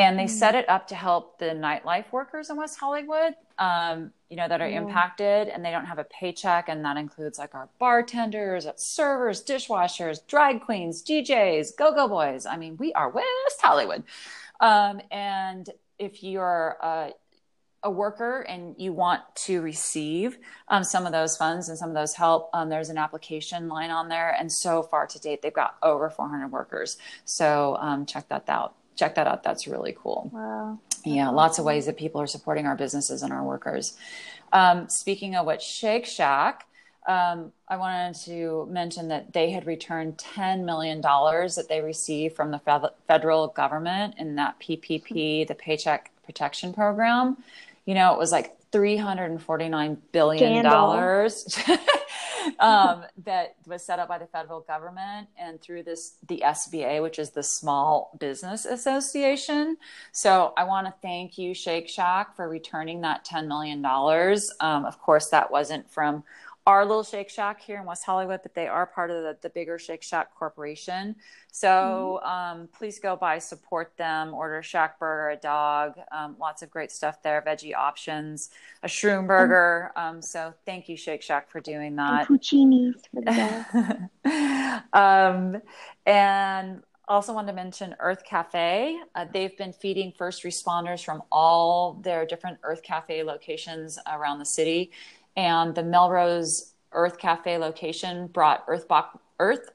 and 0.00 0.18
they 0.18 0.24
mm-hmm. 0.24 0.32
set 0.32 0.54
it 0.54 0.66
up 0.66 0.88
to 0.88 0.94
help 0.94 1.38
the 1.38 1.46
nightlife 1.46 2.10
workers 2.10 2.48
in 2.48 2.56
West 2.56 2.78
Hollywood, 2.78 3.34
um, 3.58 4.12
you 4.30 4.36
know, 4.36 4.48
that 4.48 4.62
are 4.62 4.68
impacted 4.68 5.48
and 5.48 5.62
they 5.62 5.70
don't 5.70 5.84
have 5.84 5.98
a 5.98 6.04
paycheck. 6.04 6.70
And 6.70 6.82
that 6.86 6.96
includes 6.96 7.38
like 7.38 7.54
our 7.54 7.68
bartenders, 7.78 8.66
servers, 8.76 9.44
dishwashers, 9.44 10.26
drag 10.26 10.62
queens, 10.62 11.02
DJs, 11.04 11.76
go 11.76 11.94
go 11.94 12.08
boys. 12.08 12.46
I 12.46 12.56
mean, 12.56 12.78
we 12.78 12.94
are 12.94 13.10
West 13.10 13.60
Hollywood. 13.60 14.04
Um, 14.58 15.02
and 15.10 15.68
if 15.98 16.22
you're 16.22 16.78
a, 16.80 17.10
a, 17.82 17.90
worker 17.90 18.40
and 18.40 18.74
you 18.78 18.94
want 18.94 19.20
to 19.34 19.60
receive 19.60 20.38
um, 20.68 20.82
some 20.82 21.04
of 21.04 21.12
those 21.12 21.36
funds 21.36 21.68
and 21.68 21.76
some 21.76 21.90
of 21.90 21.94
those 21.94 22.14
help, 22.14 22.48
um, 22.54 22.70
there's 22.70 22.88
an 22.88 22.96
application 22.96 23.68
line 23.68 23.90
on 23.90 24.08
there. 24.08 24.34
And 24.38 24.50
so 24.50 24.82
far 24.82 25.06
to 25.06 25.18
date, 25.18 25.42
they've 25.42 25.52
got 25.52 25.76
over 25.82 26.08
400 26.08 26.48
workers. 26.48 26.96
So 27.26 27.76
um, 27.80 28.06
check 28.06 28.28
that 28.30 28.48
out 28.48 28.76
check 28.96 29.14
that 29.14 29.26
out. 29.26 29.42
That's 29.42 29.66
really 29.66 29.96
cool. 29.98 30.30
Wow. 30.32 30.78
Yeah, 31.04 31.30
lots 31.30 31.58
of 31.58 31.64
ways 31.64 31.86
that 31.86 31.96
people 31.96 32.20
are 32.20 32.26
supporting 32.26 32.66
our 32.66 32.76
businesses 32.76 33.22
and 33.22 33.32
our 33.32 33.42
workers. 33.42 33.96
Um, 34.52 34.88
speaking 34.88 35.36
of 35.36 35.46
which, 35.46 35.62
Shake 35.62 36.04
Shack, 36.06 36.66
um, 37.06 37.52
I 37.66 37.76
wanted 37.76 38.14
to 38.26 38.68
mention 38.70 39.08
that 39.08 39.32
they 39.32 39.50
had 39.50 39.66
returned 39.66 40.18
$10 40.18 40.64
million 40.64 41.00
that 41.00 41.66
they 41.68 41.80
received 41.80 42.36
from 42.36 42.50
the 42.50 42.90
federal 43.08 43.48
government 43.48 44.14
in 44.18 44.36
that 44.36 44.60
PPP, 44.60 45.46
the 45.48 45.54
Paycheck 45.54 46.10
Protection 46.24 46.74
Program. 46.74 47.38
You 47.86 47.94
know, 47.94 48.12
it 48.12 48.18
was 48.18 48.32
like 48.32 48.56
$349 48.72 49.98
billion. 50.12 50.66
um, 52.60 53.04
that 53.24 53.56
was 53.66 53.84
set 53.84 53.98
up 53.98 54.08
by 54.08 54.18
the 54.18 54.26
federal 54.26 54.60
government 54.60 55.28
and 55.36 55.60
through 55.60 55.82
this 55.82 56.14
the 56.28 56.42
SBA, 56.44 57.02
which 57.02 57.18
is 57.18 57.30
the 57.30 57.42
Small 57.42 58.16
Business 58.18 58.64
Association. 58.64 59.76
So 60.12 60.52
I 60.56 60.64
want 60.64 60.86
to 60.86 60.94
thank 61.02 61.38
you, 61.38 61.54
Shake 61.54 61.88
Shack, 61.88 62.36
for 62.36 62.48
returning 62.48 63.00
that 63.02 63.24
ten 63.24 63.48
million 63.48 63.82
dollars. 63.82 64.52
Um, 64.60 64.84
of 64.84 65.00
course, 65.00 65.28
that 65.28 65.50
wasn't 65.50 65.90
from 65.90 66.24
our 66.66 66.84
little 66.84 67.02
Shake 67.02 67.30
Shack 67.30 67.60
here 67.60 67.78
in 67.78 67.86
West 67.86 68.04
Hollywood, 68.04 68.40
but 68.42 68.54
they 68.54 68.68
are 68.68 68.86
part 68.86 69.10
of 69.10 69.22
the, 69.22 69.36
the 69.40 69.50
bigger 69.50 69.78
Shake 69.78 70.02
Shack 70.02 70.34
corporation. 70.34 71.16
So 71.50 72.20
mm-hmm. 72.22 72.60
um, 72.60 72.68
please 72.76 72.98
go 72.98 73.16
by, 73.16 73.38
support 73.38 73.92
them, 73.96 74.34
order 74.34 74.58
a 74.58 74.62
Shack 74.62 74.98
burger, 74.98 75.30
a 75.30 75.36
dog, 75.36 75.98
um, 76.12 76.36
lots 76.38 76.62
of 76.62 76.70
great 76.70 76.90
stuff 76.90 77.22
there, 77.22 77.42
veggie 77.46 77.74
options, 77.74 78.50
a 78.82 78.88
shroom 78.88 79.26
burger. 79.26 79.90
Mm-hmm. 79.96 80.16
Um, 80.16 80.22
so 80.22 80.54
thank 80.66 80.88
you, 80.88 80.96
Shake 80.96 81.22
Shack, 81.22 81.50
for 81.50 81.60
doing 81.60 81.96
that. 81.96 82.28
And 82.28 82.40
puccinis 82.40 82.94
for 83.12 83.20
the 83.22 84.08
dog. 84.22 84.82
Um, 84.92 85.60
and 86.06 86.82
also 87.10 87.32
wanted 87.32 87.48
to 87.48 87.52
mention 87.54 87.96
Earth 87.98 88.24
Cafe. 88.24 88.98
Uh, 89.14 89.26
they've 89.32 89.56
been 89.58 89.72
feeding 89.72 90.12
first 90.16 90.44
responders 90.44 91.04
from 91.04 91.22
all 91.32 91.94
their 91.94 92.24
different 92.24 92.58
Earth 92.62 92.82
Cafe 92.82 93.24
locations 93.24 93.98
around 94.06 94.38
the 94.38 94.44
city 94.44 94.92
and 95.36 95.74
the 95.74 95.82
Melrose 95.82 96.72
Earth 96.92 97.18
Cafe 97.18 97.56
location 97.58 98.26
brought 98.26 98.64
Earth 98.68 98.88
Box, 98.88 99.18
Earth 99.38 99.70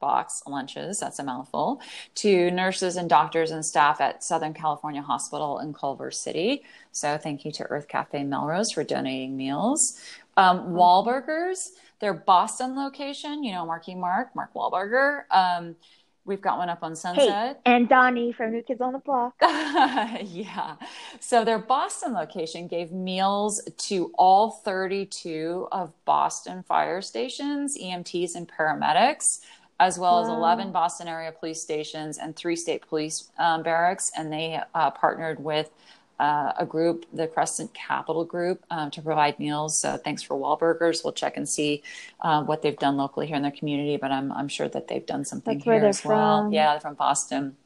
Box, 0.00 0.42
lunches, 0.46 0.98
that's 1.00 1.18
a 1.18 1.24
mouthful, 1.24 1.80
to 2.16 2.50
nurses 2.50 2.96
and 2.96 3.08
doctors 3.08 3.50
and 3.50 3.64
staff 3.64 4.00
at 4.00 4.24
Southern 4.24 4.54
California 4.54 5.02
Hospital 5.02 5.58
in 5.58 5.74
Culver 5.74 6.10
City. 6.10 6.62
So 6.92 7.18
thank 7.18 7.44
you 7.44 7.52
to 7.52 7.64
Earth 7.64 7.88
Cafe 7.88 8.24
Melrose 8.24 8.72
for 8.72 8.84
donating 8.84 9.36
meals. 9.36 10.00
Um, 10.36 10.70
Wahlburgers, 10.70 11.68
their 12.00 12.14
Boston 12.14 12.74
location, 12.74 13.44
you 13.44 13.52
know, 13.52 13.66
Marky 13.66 13.94
Mark, 13.94 14.34
Mark 14.34 14.54
Wahlberger. 14.54 15.24
Um, 15.30 15.76
We've 16.24 16.40
got 16.40 16.58
one 16.58 16.68
up 16.68 16.84
on 16.84 16.94
Sunset. 16.94 17.60
Hey, 17.64 17.72
and 17.72 17.88
Donnie 17.88 18.32
from 18.32 18.52
New 18.52 18.62
Kids 18.62 18.80
on 18.80 18.92
the 18.92 19.00
Block. 19.00 19.34
yeah. 19.40 20.76
So 21.18 21.44
their 21.44 21.58
Boston 21.58 22.12
location 22.12 22.68
gave 22.68 22.92
meals 22.92 23.60
to 23.78 24.12
all 24.14 24.50
32 24.50 25.68
of 25.72 25.92
Boston 26.04 26.62
fire 26.62 27.02
stations, 27.02 27.76
EMTs, 27.76 28.36
and 28.36 28.48
paramedics, 28.48 29.40
as 29.80 29.98
well 29.98 30.22
wow. 30.22 30.22
as 30.22 30.28
11 30.28 30.70
Boston 30.70 31.08
area 31.08 31.32
police 31.32 31.60
stations 31.60 32.18
and 32.18 32.36
three 32.36 32.54
state 32.54 32.86
police 32.86 33.30
um, 33.38 33.64
barracks. 33.64 34.12
And 34.16 34.32
they 34.32 34.60
uh, 34.76 34.92
partnered 34.92 35.42
with 35.42 35.70
uh, 36.18 36.52
a 36.58 36.66
group, 36.66 37.06
the 37.12 37.26
Crescent 37.26 37.72
Capital 37.74 38.24
Group, 38.24 38.64
um, 38.70 38.90
to 38.92 39.02
provide 39.02 39.38
meals. 39.38 39.78
So 39.78 39.96
thanks 39.96 40.22
for 40.22 40.36
Wahlburgers. 40.36 41.02
We'll 41.02 41.12
check 41.12 41.36
and 41.36 41.48
see 41.48 41.82
uh, 42.20 42.42
what 42.44 42.62
they've 42.62 42.78
done 42.78 42.96
locally 42.96 43.26
here 43.26 43.36
in 43.36 43.42
their 43.42 43.50
community, 43.50 43.96
but 43.96 44.12
I'm, 44.12 44.30
I'm 44.32 44.48
sure 44.48 44.68
that 44.68 44.88
they've 44.88 45.04
done 45.04 45.24
something 45.24 45.58
That's 45.58 45.64
here 45.64 45.80
they're 45.80 45.88
as 45.88 46.04
well. 46.04 46.48
Yeah, 46.52 46.72
they're 46.72 46.80
from 46.80 46.94
Boston. 46.94 47.56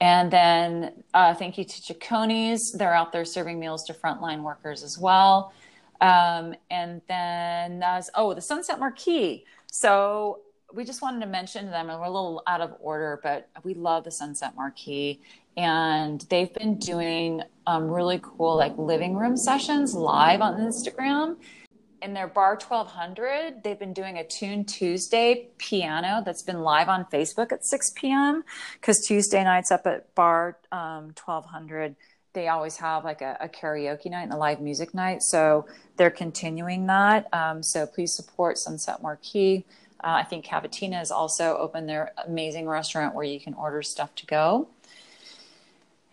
And 0.00 0.30
then 0.30 1.04
uh, 1.12 1.34
thank 1.34 1.56
you 1.58 1.64
to 1.64 1.82
Chiconi's. 1.82 2.72
They're 2.72 2.94
out 2.94 3.12
there 3.12 3.24
serving 3.24 3.60
meals 3.60 3.84
to 3.84 3.94
frontline 3.94 4.42
workers 4.42 4.82
as 4.82 4.98
well. 4.98 5.52
Um, 6.00 6.54
and 6.70 7.00
then, 7.08 7.82
uh, 7.82 8.02
oh, 8.14 8.34
the 8.34 8.40
Sunset 8.40 8.78
Marquis. 8.78 9.44
So 9.70 10.40
we 10.72 10.84
just 10.84 11.02
wanted 11.02 11.20
to 11.20 11.26
mention 11.26 11.70
them, 11.70 11.88
and 11.88 12.00
we're 12.00 12.06
a 12.06 12.10
little 12.10 12.42
out 12.46 12.60
of 12.60 12.74
order, 12.80 13.20
but 13.22 13.48
we 13.62 13.74
love 13.74 14.04
the 14.04 14.10
Sunset 14.10 14.56
Marquis. 14.56 15.20
And 15.56 16.20
they've 16.30 16.52
been 16.52 16.78
doing 16.78 17.42
um, 17.66 17.88
really 17.88 18.20
cool, 18.22 18.56
like 18.56 18.76
living 18.76 19.16
room 19.16 19.36
sessions 19.36 19.94
live 19.94 20.40
on 20.40 20.60
Instagram. 20.60 21.36
In 22.02 22.12
their 22.12 22.28
bar 22.28 22.58
1200 22.60 23.64
they've 23.64 23.78
been 23.78 23.94
doing 23.94 24.18
a 24.18 24.24
tune 24.24 24.66
tuesday 24.66 25.48
piano 25.56 26.22
that's 26.22 26.42
been 26.42 26.60
live 26.60 26.90
on 26.90 27.06
facebook 27.06 27.50
at 27.50 27.64
6 27.64 27.92
p.m 27.96 28.44
because 28.74 29.00
tuesday 29.06 29.42
nights 29.42 29.70
up 29.70 29.86
at 29.86 30.14
bar 30.14 30.58
um, 30.70 31.14
1200 31.24 31.96
they 32.34 32.48
always 32.48 32.76
have 32.76 33.04
like 33.04 33.22
a, 33.22 33.38
a, 33.40 33.48
karaoke 33.48 34.10
night 34.10 34.24
and 34.24 34.32
a 34.32 34.36
live 34.36 34.60
music 34.60 34.92
night. 34.92 35.22
So 35.22 35.66
they're 35.96 36.10
continuing 36.10 36.86
that. 36.86 37.32
Um, 37.32 37.62
so 37.62 37.86
please 37.86 38.14
support 38.14 38.58
sunset 38.58 39.00
marquis. 39.00 39.64
Uh, 40.02 40.18
i 40.20 40.22
think 40.22 40.44
cavatina 40.44 40.94
has 40.94 41.10
also 41.10 41.56
opened 41.56 41.88
their 41.88 42.12
amazing 42.26 42.68
restaurant 42.68 43.14
where 43.14 43.24
you 43.24 43.40
can 43.40 43.54
order 43.54 43.80
stuff 43.80 44.14
to 44.16 44.26
go 44.26 44.68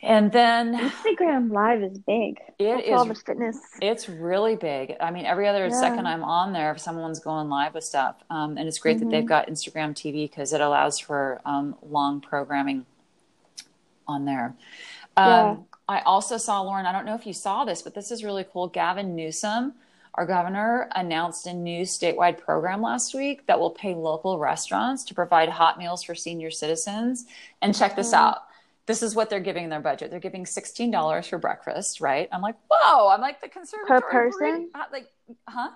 and 0.02 0.32
then 0.32 0.76
Instagram 0.78 1.52
Live 1.52 1.84
is 1.84 1.98
big. 2.00 2.40
It 2.58 2.76
That's 2.76 2.88
is 2.88 2.94
all 2.94 3.06
the 3.06 3.16
fitness. 3.16 3.58
It's 3.82 4.10
really 4.10 4.56
big. 4.56 4.96
I 5.00 5.12
mean, 5.12 5.26
every 5.26 5.48
other 5.48 5.68
Yeah. 5.68 5.80
second 5.80 6.08
I'm 6.08 6.24
on 6.24 6.54
there, 6.54 6.72
if 6.72 6.80
someone's 6.80 7.20
going 7.20 7.50
live 7.50 7.74
with 7.74 7.84
stuff, 7.84 8.16
um, 8.30 8.58
and 8.58 8.68
it's 8.68 8.80
great 8.80 9.00
that 9.00 9.10
they've 9.10 9.24
Mhm. 9.24 9.28
got 9.28 9.48
Instagram 9.48 9.94
TV 9.96 10.28
because 10.28 10.54
it 10.54 10.62
allows 10.62 11.00
for 11.00 11.40
um, 11.46 11.76
long 11.88 12.22
programming 12.22 12.86
on 14.08 14.26
there. 14.26 14.56
Um, 15.18 15.28
Yeah. 15.28 15.56
I 15.90 16.00
also 16.02 16.38
saw 16.38 16.62
Lauren. 16.62 16.86
I 16.86 16.92
don't 16.92 17.06
know 17.06 17.16
if 17.16 17.28
you 17.28 17.34
saw 17.34 17.66
this, 17.66 17.82
but 17.82 17.94
this 17.94 18.12
is 18.12 18.24
really 18.24 18.46
cool. 18.46 18.68
Gavin 18.68 19.16
Newsom, 19.16 19.74
our 20.16 20.26
governor, 20.26 20.90
announced 20.96 21.46
a 21.48 21.54
new 21.54 21.84
statewide 21.84 22.38
program 22.38 22.82
last 22.82 23.14
week 23.14 23.46
that 23.48 23.60
will 23.60 23.72
pay 23.72 23.94
local 23.94 24.40
restaurants 24.40 25.04
to 25.06 25.14
provide 25.14 25.50
hot 25.50 25.78
meals 25.78 26.04
for 26.04 26.16
senior 26.16 26.50
citizens. 26.50 27.26
And 27.62 27.76
check 27.76 27.96
this 27.96 28.12
Mhm. 28.14 28.18
out. 28.18 28.44
This 28.92 29.04
is 29.04 29.16
what 29.16 29.30
they're 29.30 29.40
giving 29.40 29.70
their 29.70 29.80
budget. 29.80 30.12
They're 30.12 30.20
giving 30.20 30.46
sixteen 30.46 30.92
dollars 30.92 31.26
for 31.26 31.38
breakfast, 31.38 32.02
right? 32.02 32.28
I'm 32.30 32.42
like, 32.42 32.56
whoa! 32.70 33.08
I'm 33.08 33.22
like 33.22 33.40
the 33.40 33.48
conservatory 33.48 34.02
per 34.02 34.10
person? 34.10 34.70
uh, 34.76 34.84
like, 34.92 35.08
huh? 35.48 35.70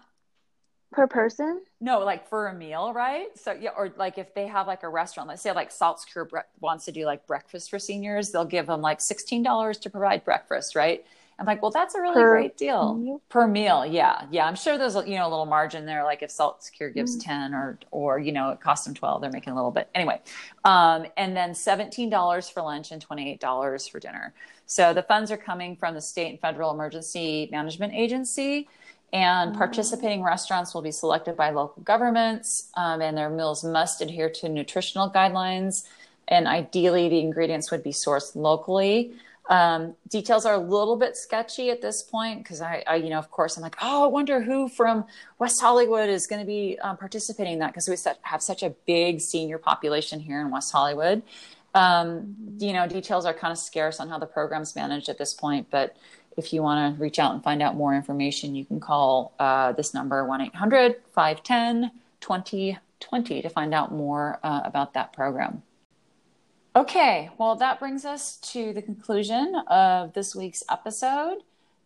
Per 0.92 1.08
person? 1.08 1.62
No, 1.80 2.00
like 2.00 2.28
for 2.28 2.48
a 2.48 2.54
meal, 2.54 2.92
right? 2.92 3.28
So 3.36 3.54
yeah, 3.54 3.70
or 3.78 3.94
like 3.96 4.18
if 4.18 4.34
they 4.34 4.48
have 4.48 4.68
like 4.68 4.84
a 4.84 4.90
restaurant, 4.90 5.30
let's 5.30 5.42
say 5.42 5.54
like 5.54 5.72
Salt's 5.72 6.04
Cure 6.04 6.26
bre- 6.26 6.40
wants 6.60 6.84
to 6.86 6.92
do 6.92 7.06
like 7.06 7.26
breakfast 7.26 7.70
for 7.70 7.80
seniors, 7.80 8.32
they'll 8.32 8.44
give 8.44 8.68
them 8.68 8.82
like 8.82 9.00
sixteen 9.00 9.42
dollars 9.44 9.78
to 9.78 9.90
provide 9.90 10.26
breakfast, 10.26 10.76
right? 10.76 11.06
I'm 11.38 11.46
like, 11.46 11.62
well, 11.62 11.72
that's 11.72 11.96
a 11.96 12.02
really 12.02 12.14
Per 12.14 12.30
great 12.30 12.58
deal 12.58 12.96
meal? 12.96 13.22
per 13.30 13.46
meal. 13.48 13.86
Yeah, 13.86 14.26
yeah. 14.32 14.46
I'm 14.46 14.56
sure 14.56 14.78
there's 14.78 14.96
a, 14.96 15.08
you 15.08 15.16
know 15.18 15.28
a 15.28 15.30
little 15.30 15.46
margin 15.46 15.86
there. 15.86 16.04
Like 16.04 16.24
if 16.24 16.32
Salt 16.32 16.70
Cure 16.76 16.90
gives 16.90 17.18
Mm. 17.18 17.24
ten 17.24 17.54
or 17.54 17.78
or 17.92 18.20
you 18.20 18.32
know 18.32 18.52
it 18.52 18.62
costs 18.62 18.86
them 18.86 18.94
twelve, 18.94 19.22
they're 19.22 19.32
making 19.32 19.52
a 19.52 19.56
little 19.56 19.72
bit 19.72 19.90
anyway. 19.94 20.22
Um, 20.64 21.06
and 21.18 21.36
then 21.36 21.54
seventeen 21.54 22.10
dollars 22.10 22.48
for 22.50 22.62
lunch 22.62 22.92
and 22.92 23.02
twenty 23.02 23.30
eight 23.32 23.40
dollars 23.42 23.88
for 23.88 24.00
dinner. 24.00 24.34
So 24.66 24.94
the 24.94 25.04
funds 25.04 25.30
are 25.30 25.38
coming 25.38 25.76
from 25.76 25.94
the 25.94 26.02
state 26.02 26.30
and 26.30 26.40
federal 26.40 26.72
emergency 26.72 27.50
management 27.52 27.94
agency. 27.94 28.68
And 29.14 29.54
Mm. 29.54 29.58
participating 29.58 30.24
restaurants 30.24 30.74
will 30.74 30.82
be 30.82 30.92
selected 30.92 31.38
by 31.38 31.52
local 31.52 31.84
governments, 31.84 32.70
um, 32.76 33.02
and 33.02 33.18
their 33.18 33.30
meals 33.30 33.64
must 33.64 34.02
adhere 34.02 34.30
to 34.30 34.50
nutritional 34.50 35.10
guidelines. 35.10 35.88
And 36.28 36.48
ideally, 36.48 37.08
the 37.08 37.20
ingredients 37.20 37.72
would 37.72 37.84
be 37.84 37.92
sourced 37.92 38.36
locally. 38.36 39.14
Um, 39.48 39.96
details 40.10 40.46
are 40.46 40.56
a 40.56 40.60
little 40.60 40.96
bit 40.96 41.16
sketchy 41.16 41.70
at 41.70 41.82
this 41.82 42.02
point 42.02 42.44
because 42.44 42.62
I, 42.62 42.84
I, 42.88 42.96
you 42.96 43.10
know, 43.10 43.20
of 43.20 43.30
course, 43.30 43.58
I'm 43.58 43.64
like, 43.64 43.76
oh, 43.82 44.06
I 44.06 44.08
wonder 44.08 44.42
who 44.42 44.68
from 44.68 45.06
West 45.38 45.62
Hollywood 45.62 46.10
is 46.10 46.26
going 46.26 46.42
to 46.42 46.48
be 46.48 46.80
um, 46.82 46.98
participating 46.98 47.54
in 47.54 47.60
that 47.60 47.68
because 47.68 47.88
we 47.88 47.96
set, 47.96 48.20
have 48.24 48.42
such 48.42 48.64
a 48.64 48.72
big 48.88 49.22
senior 49.22 49.58
population 49.58 50.20
here 50.20 50.42
in 50.42 50.50
West 50.50 50.72
Hollywood. 50.72 51.22
Um, 51.76 52.36
you 52.58 52.74
know, 52.74 52.88
details 52.88 53.26
are 53.26 53.34
kind 53.34 53.52
of 53.52 53.58
scarce 53.58 54.00
on 54.00 54.10
how 54.10 54.18
the 54.18 54.26
program's 54.26 54.76
managed 54.76 55.10
at 55.10 55.18
this 55.18 55.34
point, 55.34 55.68
but 55.70 55.96
if 56.38 56.52
you 56.52 56.62
want 56.62 56.96
to 56.96 57.02
reach 57.02 57.20
out 57.20 57.34
and 57.34 57.44
find 57.44 57.62
out 57.62 57.76
more 57.76 57.94
information, 57.94 58.56
you 58.56 58.66
can 58.66 58.80
call 58.80 59.34
uh, 59.40 59.72
this 59.74 59.94
number 59.94 60.26
1 60.26 60.42
800 60.42 60.96
510 61.14 61.92
2020 62.20 63.42
to 63.42 63.50
find 63.50 63.74
out 63.74 63.92
more 63.92 64.40
uh, 64.44 64.62
about 64.64 64.94
that 64.94 65.14
program. 65.14 65.62
Okay, 66.76 67.30
well, 67.38 67.56
that 67.56 67.80
brings 67.80 68.04
us 68.04 68.36
to 68.38 68.74
the 68.74 68.82
conclusion 68.82 69.56
of 69.68 70.12
this 70.14 70.36
week's 70.36 70.62
episode. 70.70 71.38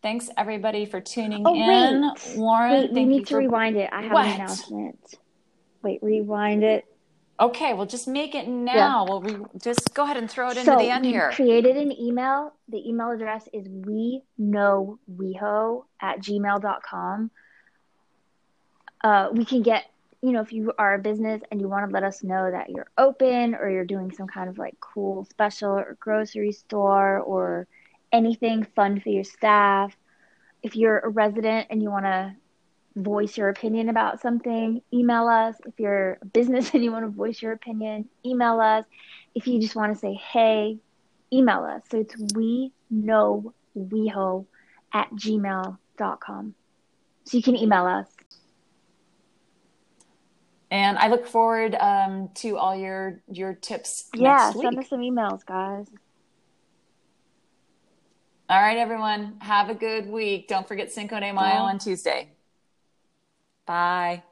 Thanks 0.02 0.30
everybody 0.36 0.86
for 0.86 1.00
tuning 1.00 1.44
Oh, 1.46 1.54
in. 1.54 2.02
wait. 2.02 2.38
Lauren, 2.38 2.72
Wait, 2.82 2.92
we 2.94 3.06
need 3.06 3.28
to 3.28 3.34
for- 3.36 3.38
rewind 3.40 3.78
it. 3.78 3.90
I 3.94 4.02
have 4.04 4.12
What? 4.12 4.26
an 4.26 4.34
announcement. 4.36 5.16
Wait, 5.84 6.02
rewind 6.02 6.64
it. 6.64 6.86
Okay, 7.40 7.74
well, 7.74 7.86
just 7.86 8.08
make 8.08 8.34
it 8.36 8.48
now. 8.48 9.06
We'll 9.08 9.22
re- 9.22 9.46
just 9.62 9.94
go 9.94 10.04
ahead 10.04 10.18
and 10.18 10.30
throw 10.30 10.50
it 10.50 10.58
into 10.58 10.72
the 10.72 10.90
end 10.90 11.06
here. 11.06 11.14
we 11.14 11.20
here. 11.20 11.32
created 11.32 11.78
an 11.78 11.92
email. 11.92 12.54
The 12.68 12.90
email 12.90 13.12
address 13.12 13.48
is 13.54 13.68
we 13.70 14.24
know 14.38 15.00
weho 15.14 15.86
at 16.02 16.20
gmail.com. 16.20 17.32
Uh, 19.04 19.30
we 19.32 19.46
can 19.46 19.62
get, 19.62 19.86
you 20.22 20.32
know, 20.32 20.42
if 20.42 20.52
you 20.52 20.74
are 20.78 20.96
a 20.96 21.00
business 21.00 21.42
and 21.50 21.62
you 21.62 21.70
want 21.70 21.88
to 21.88 21.94
let 21.94 22.04
us 22.04 22.24
know 22.24 22.52
that 22.52 22.70
you're 22.70 22.90
open 22.98 23.56
or 23.56 23.70
you're 23.70 23.86
doing 23.86 24.12
some 24.12 24.28
kind 24.28 24.50
of 24.50 24.58
like 24.58 24.78
cool 24.80 25.26
special 25.26 25.72
or 25.72 25.98
grocery 26.00 26.52
store 26.52 27.20
or 27.20 27.68
anything 28.12 28.64
fun 28.76 29.00
for 29.00 29.10
your 29.10 29.24
staff. 29.24 29.96
If 30.62 30.76
you're 30.76 31.00
a 31.00 31.10
resident 31.10 31.68
and 31.70 31.82
you 31.82 31.90
want 31.90 32.06
to 32.06 32.36
voice 32.96 33.38
your 33.38 33.50
opinion 33.50 33.88
about 33.88 34.22
something, 34.22 34.82
email 34.94 35.28
us. 35.28 35.56
If 35.66 35.80
you're 35.80 36.18
a 36.22 36.26
business 36.26 36.70
and 36.74 36.84
you 36.84 36.92
want 36.92 37.06
to 37.06 37.12
voice 37.12 37.42
your 37.42 37.54
opinion, 37.54 38.10
email 38.26 38.60
us. 38.60 38.86
If 39.36 39.48
you 39.48 39.62
just 39.62 39.76
want 39.76 39.94
to 39.94 40.00
say 40.00 40.14
hey, 40.14 40.80
email 41.32 41.64
us. 41.64 41.84
So 41.90 42.00
it's 42.00 42.16
we 42.36 42.74
know 42.90 43.54
weho 43.78 44.46
at 44.94 45.10
gmail.com. 45.12 46.56
So 47.24 47.38
you 47.38 47.44
can 47.44 47.56
email 47.56 47.86
us. 47.86 48.08
And 50.72 50.98
I 50.98 51.08
look 51.08 51.26
forward 51.26 51.76
um, 51.76 52.30
to 52.36 52.58
all 52.58 52.76
your 52.76 53.22
your 53.32 53.54
tips 53.56 54.06
Yeah, 54.14 54.52
next 54.52 54.56
week. 54.56 54.64
send 54.64 54.80
us 54.80 54.90
some 54.90 55.02
emails, 55.02 55.46
guys. 55.46 55.88
All 58.50 58.60
right, 58.62 58.78
everyone. 58.78 59.38
Have 59.42 59.70
a 59.70 59.76
good 59.76 60.08
week. 60.08 60.48
Don't 60.48 60.68
forget 60.68 60.92
Cinco 60.92 61.20
de 61.20 61.32
Mayo 61.32 61.36
Bye. 61.36 61.58
on 61.70 61.78
Tuesday. 61.80 62.30
Bye. 63.66 64.24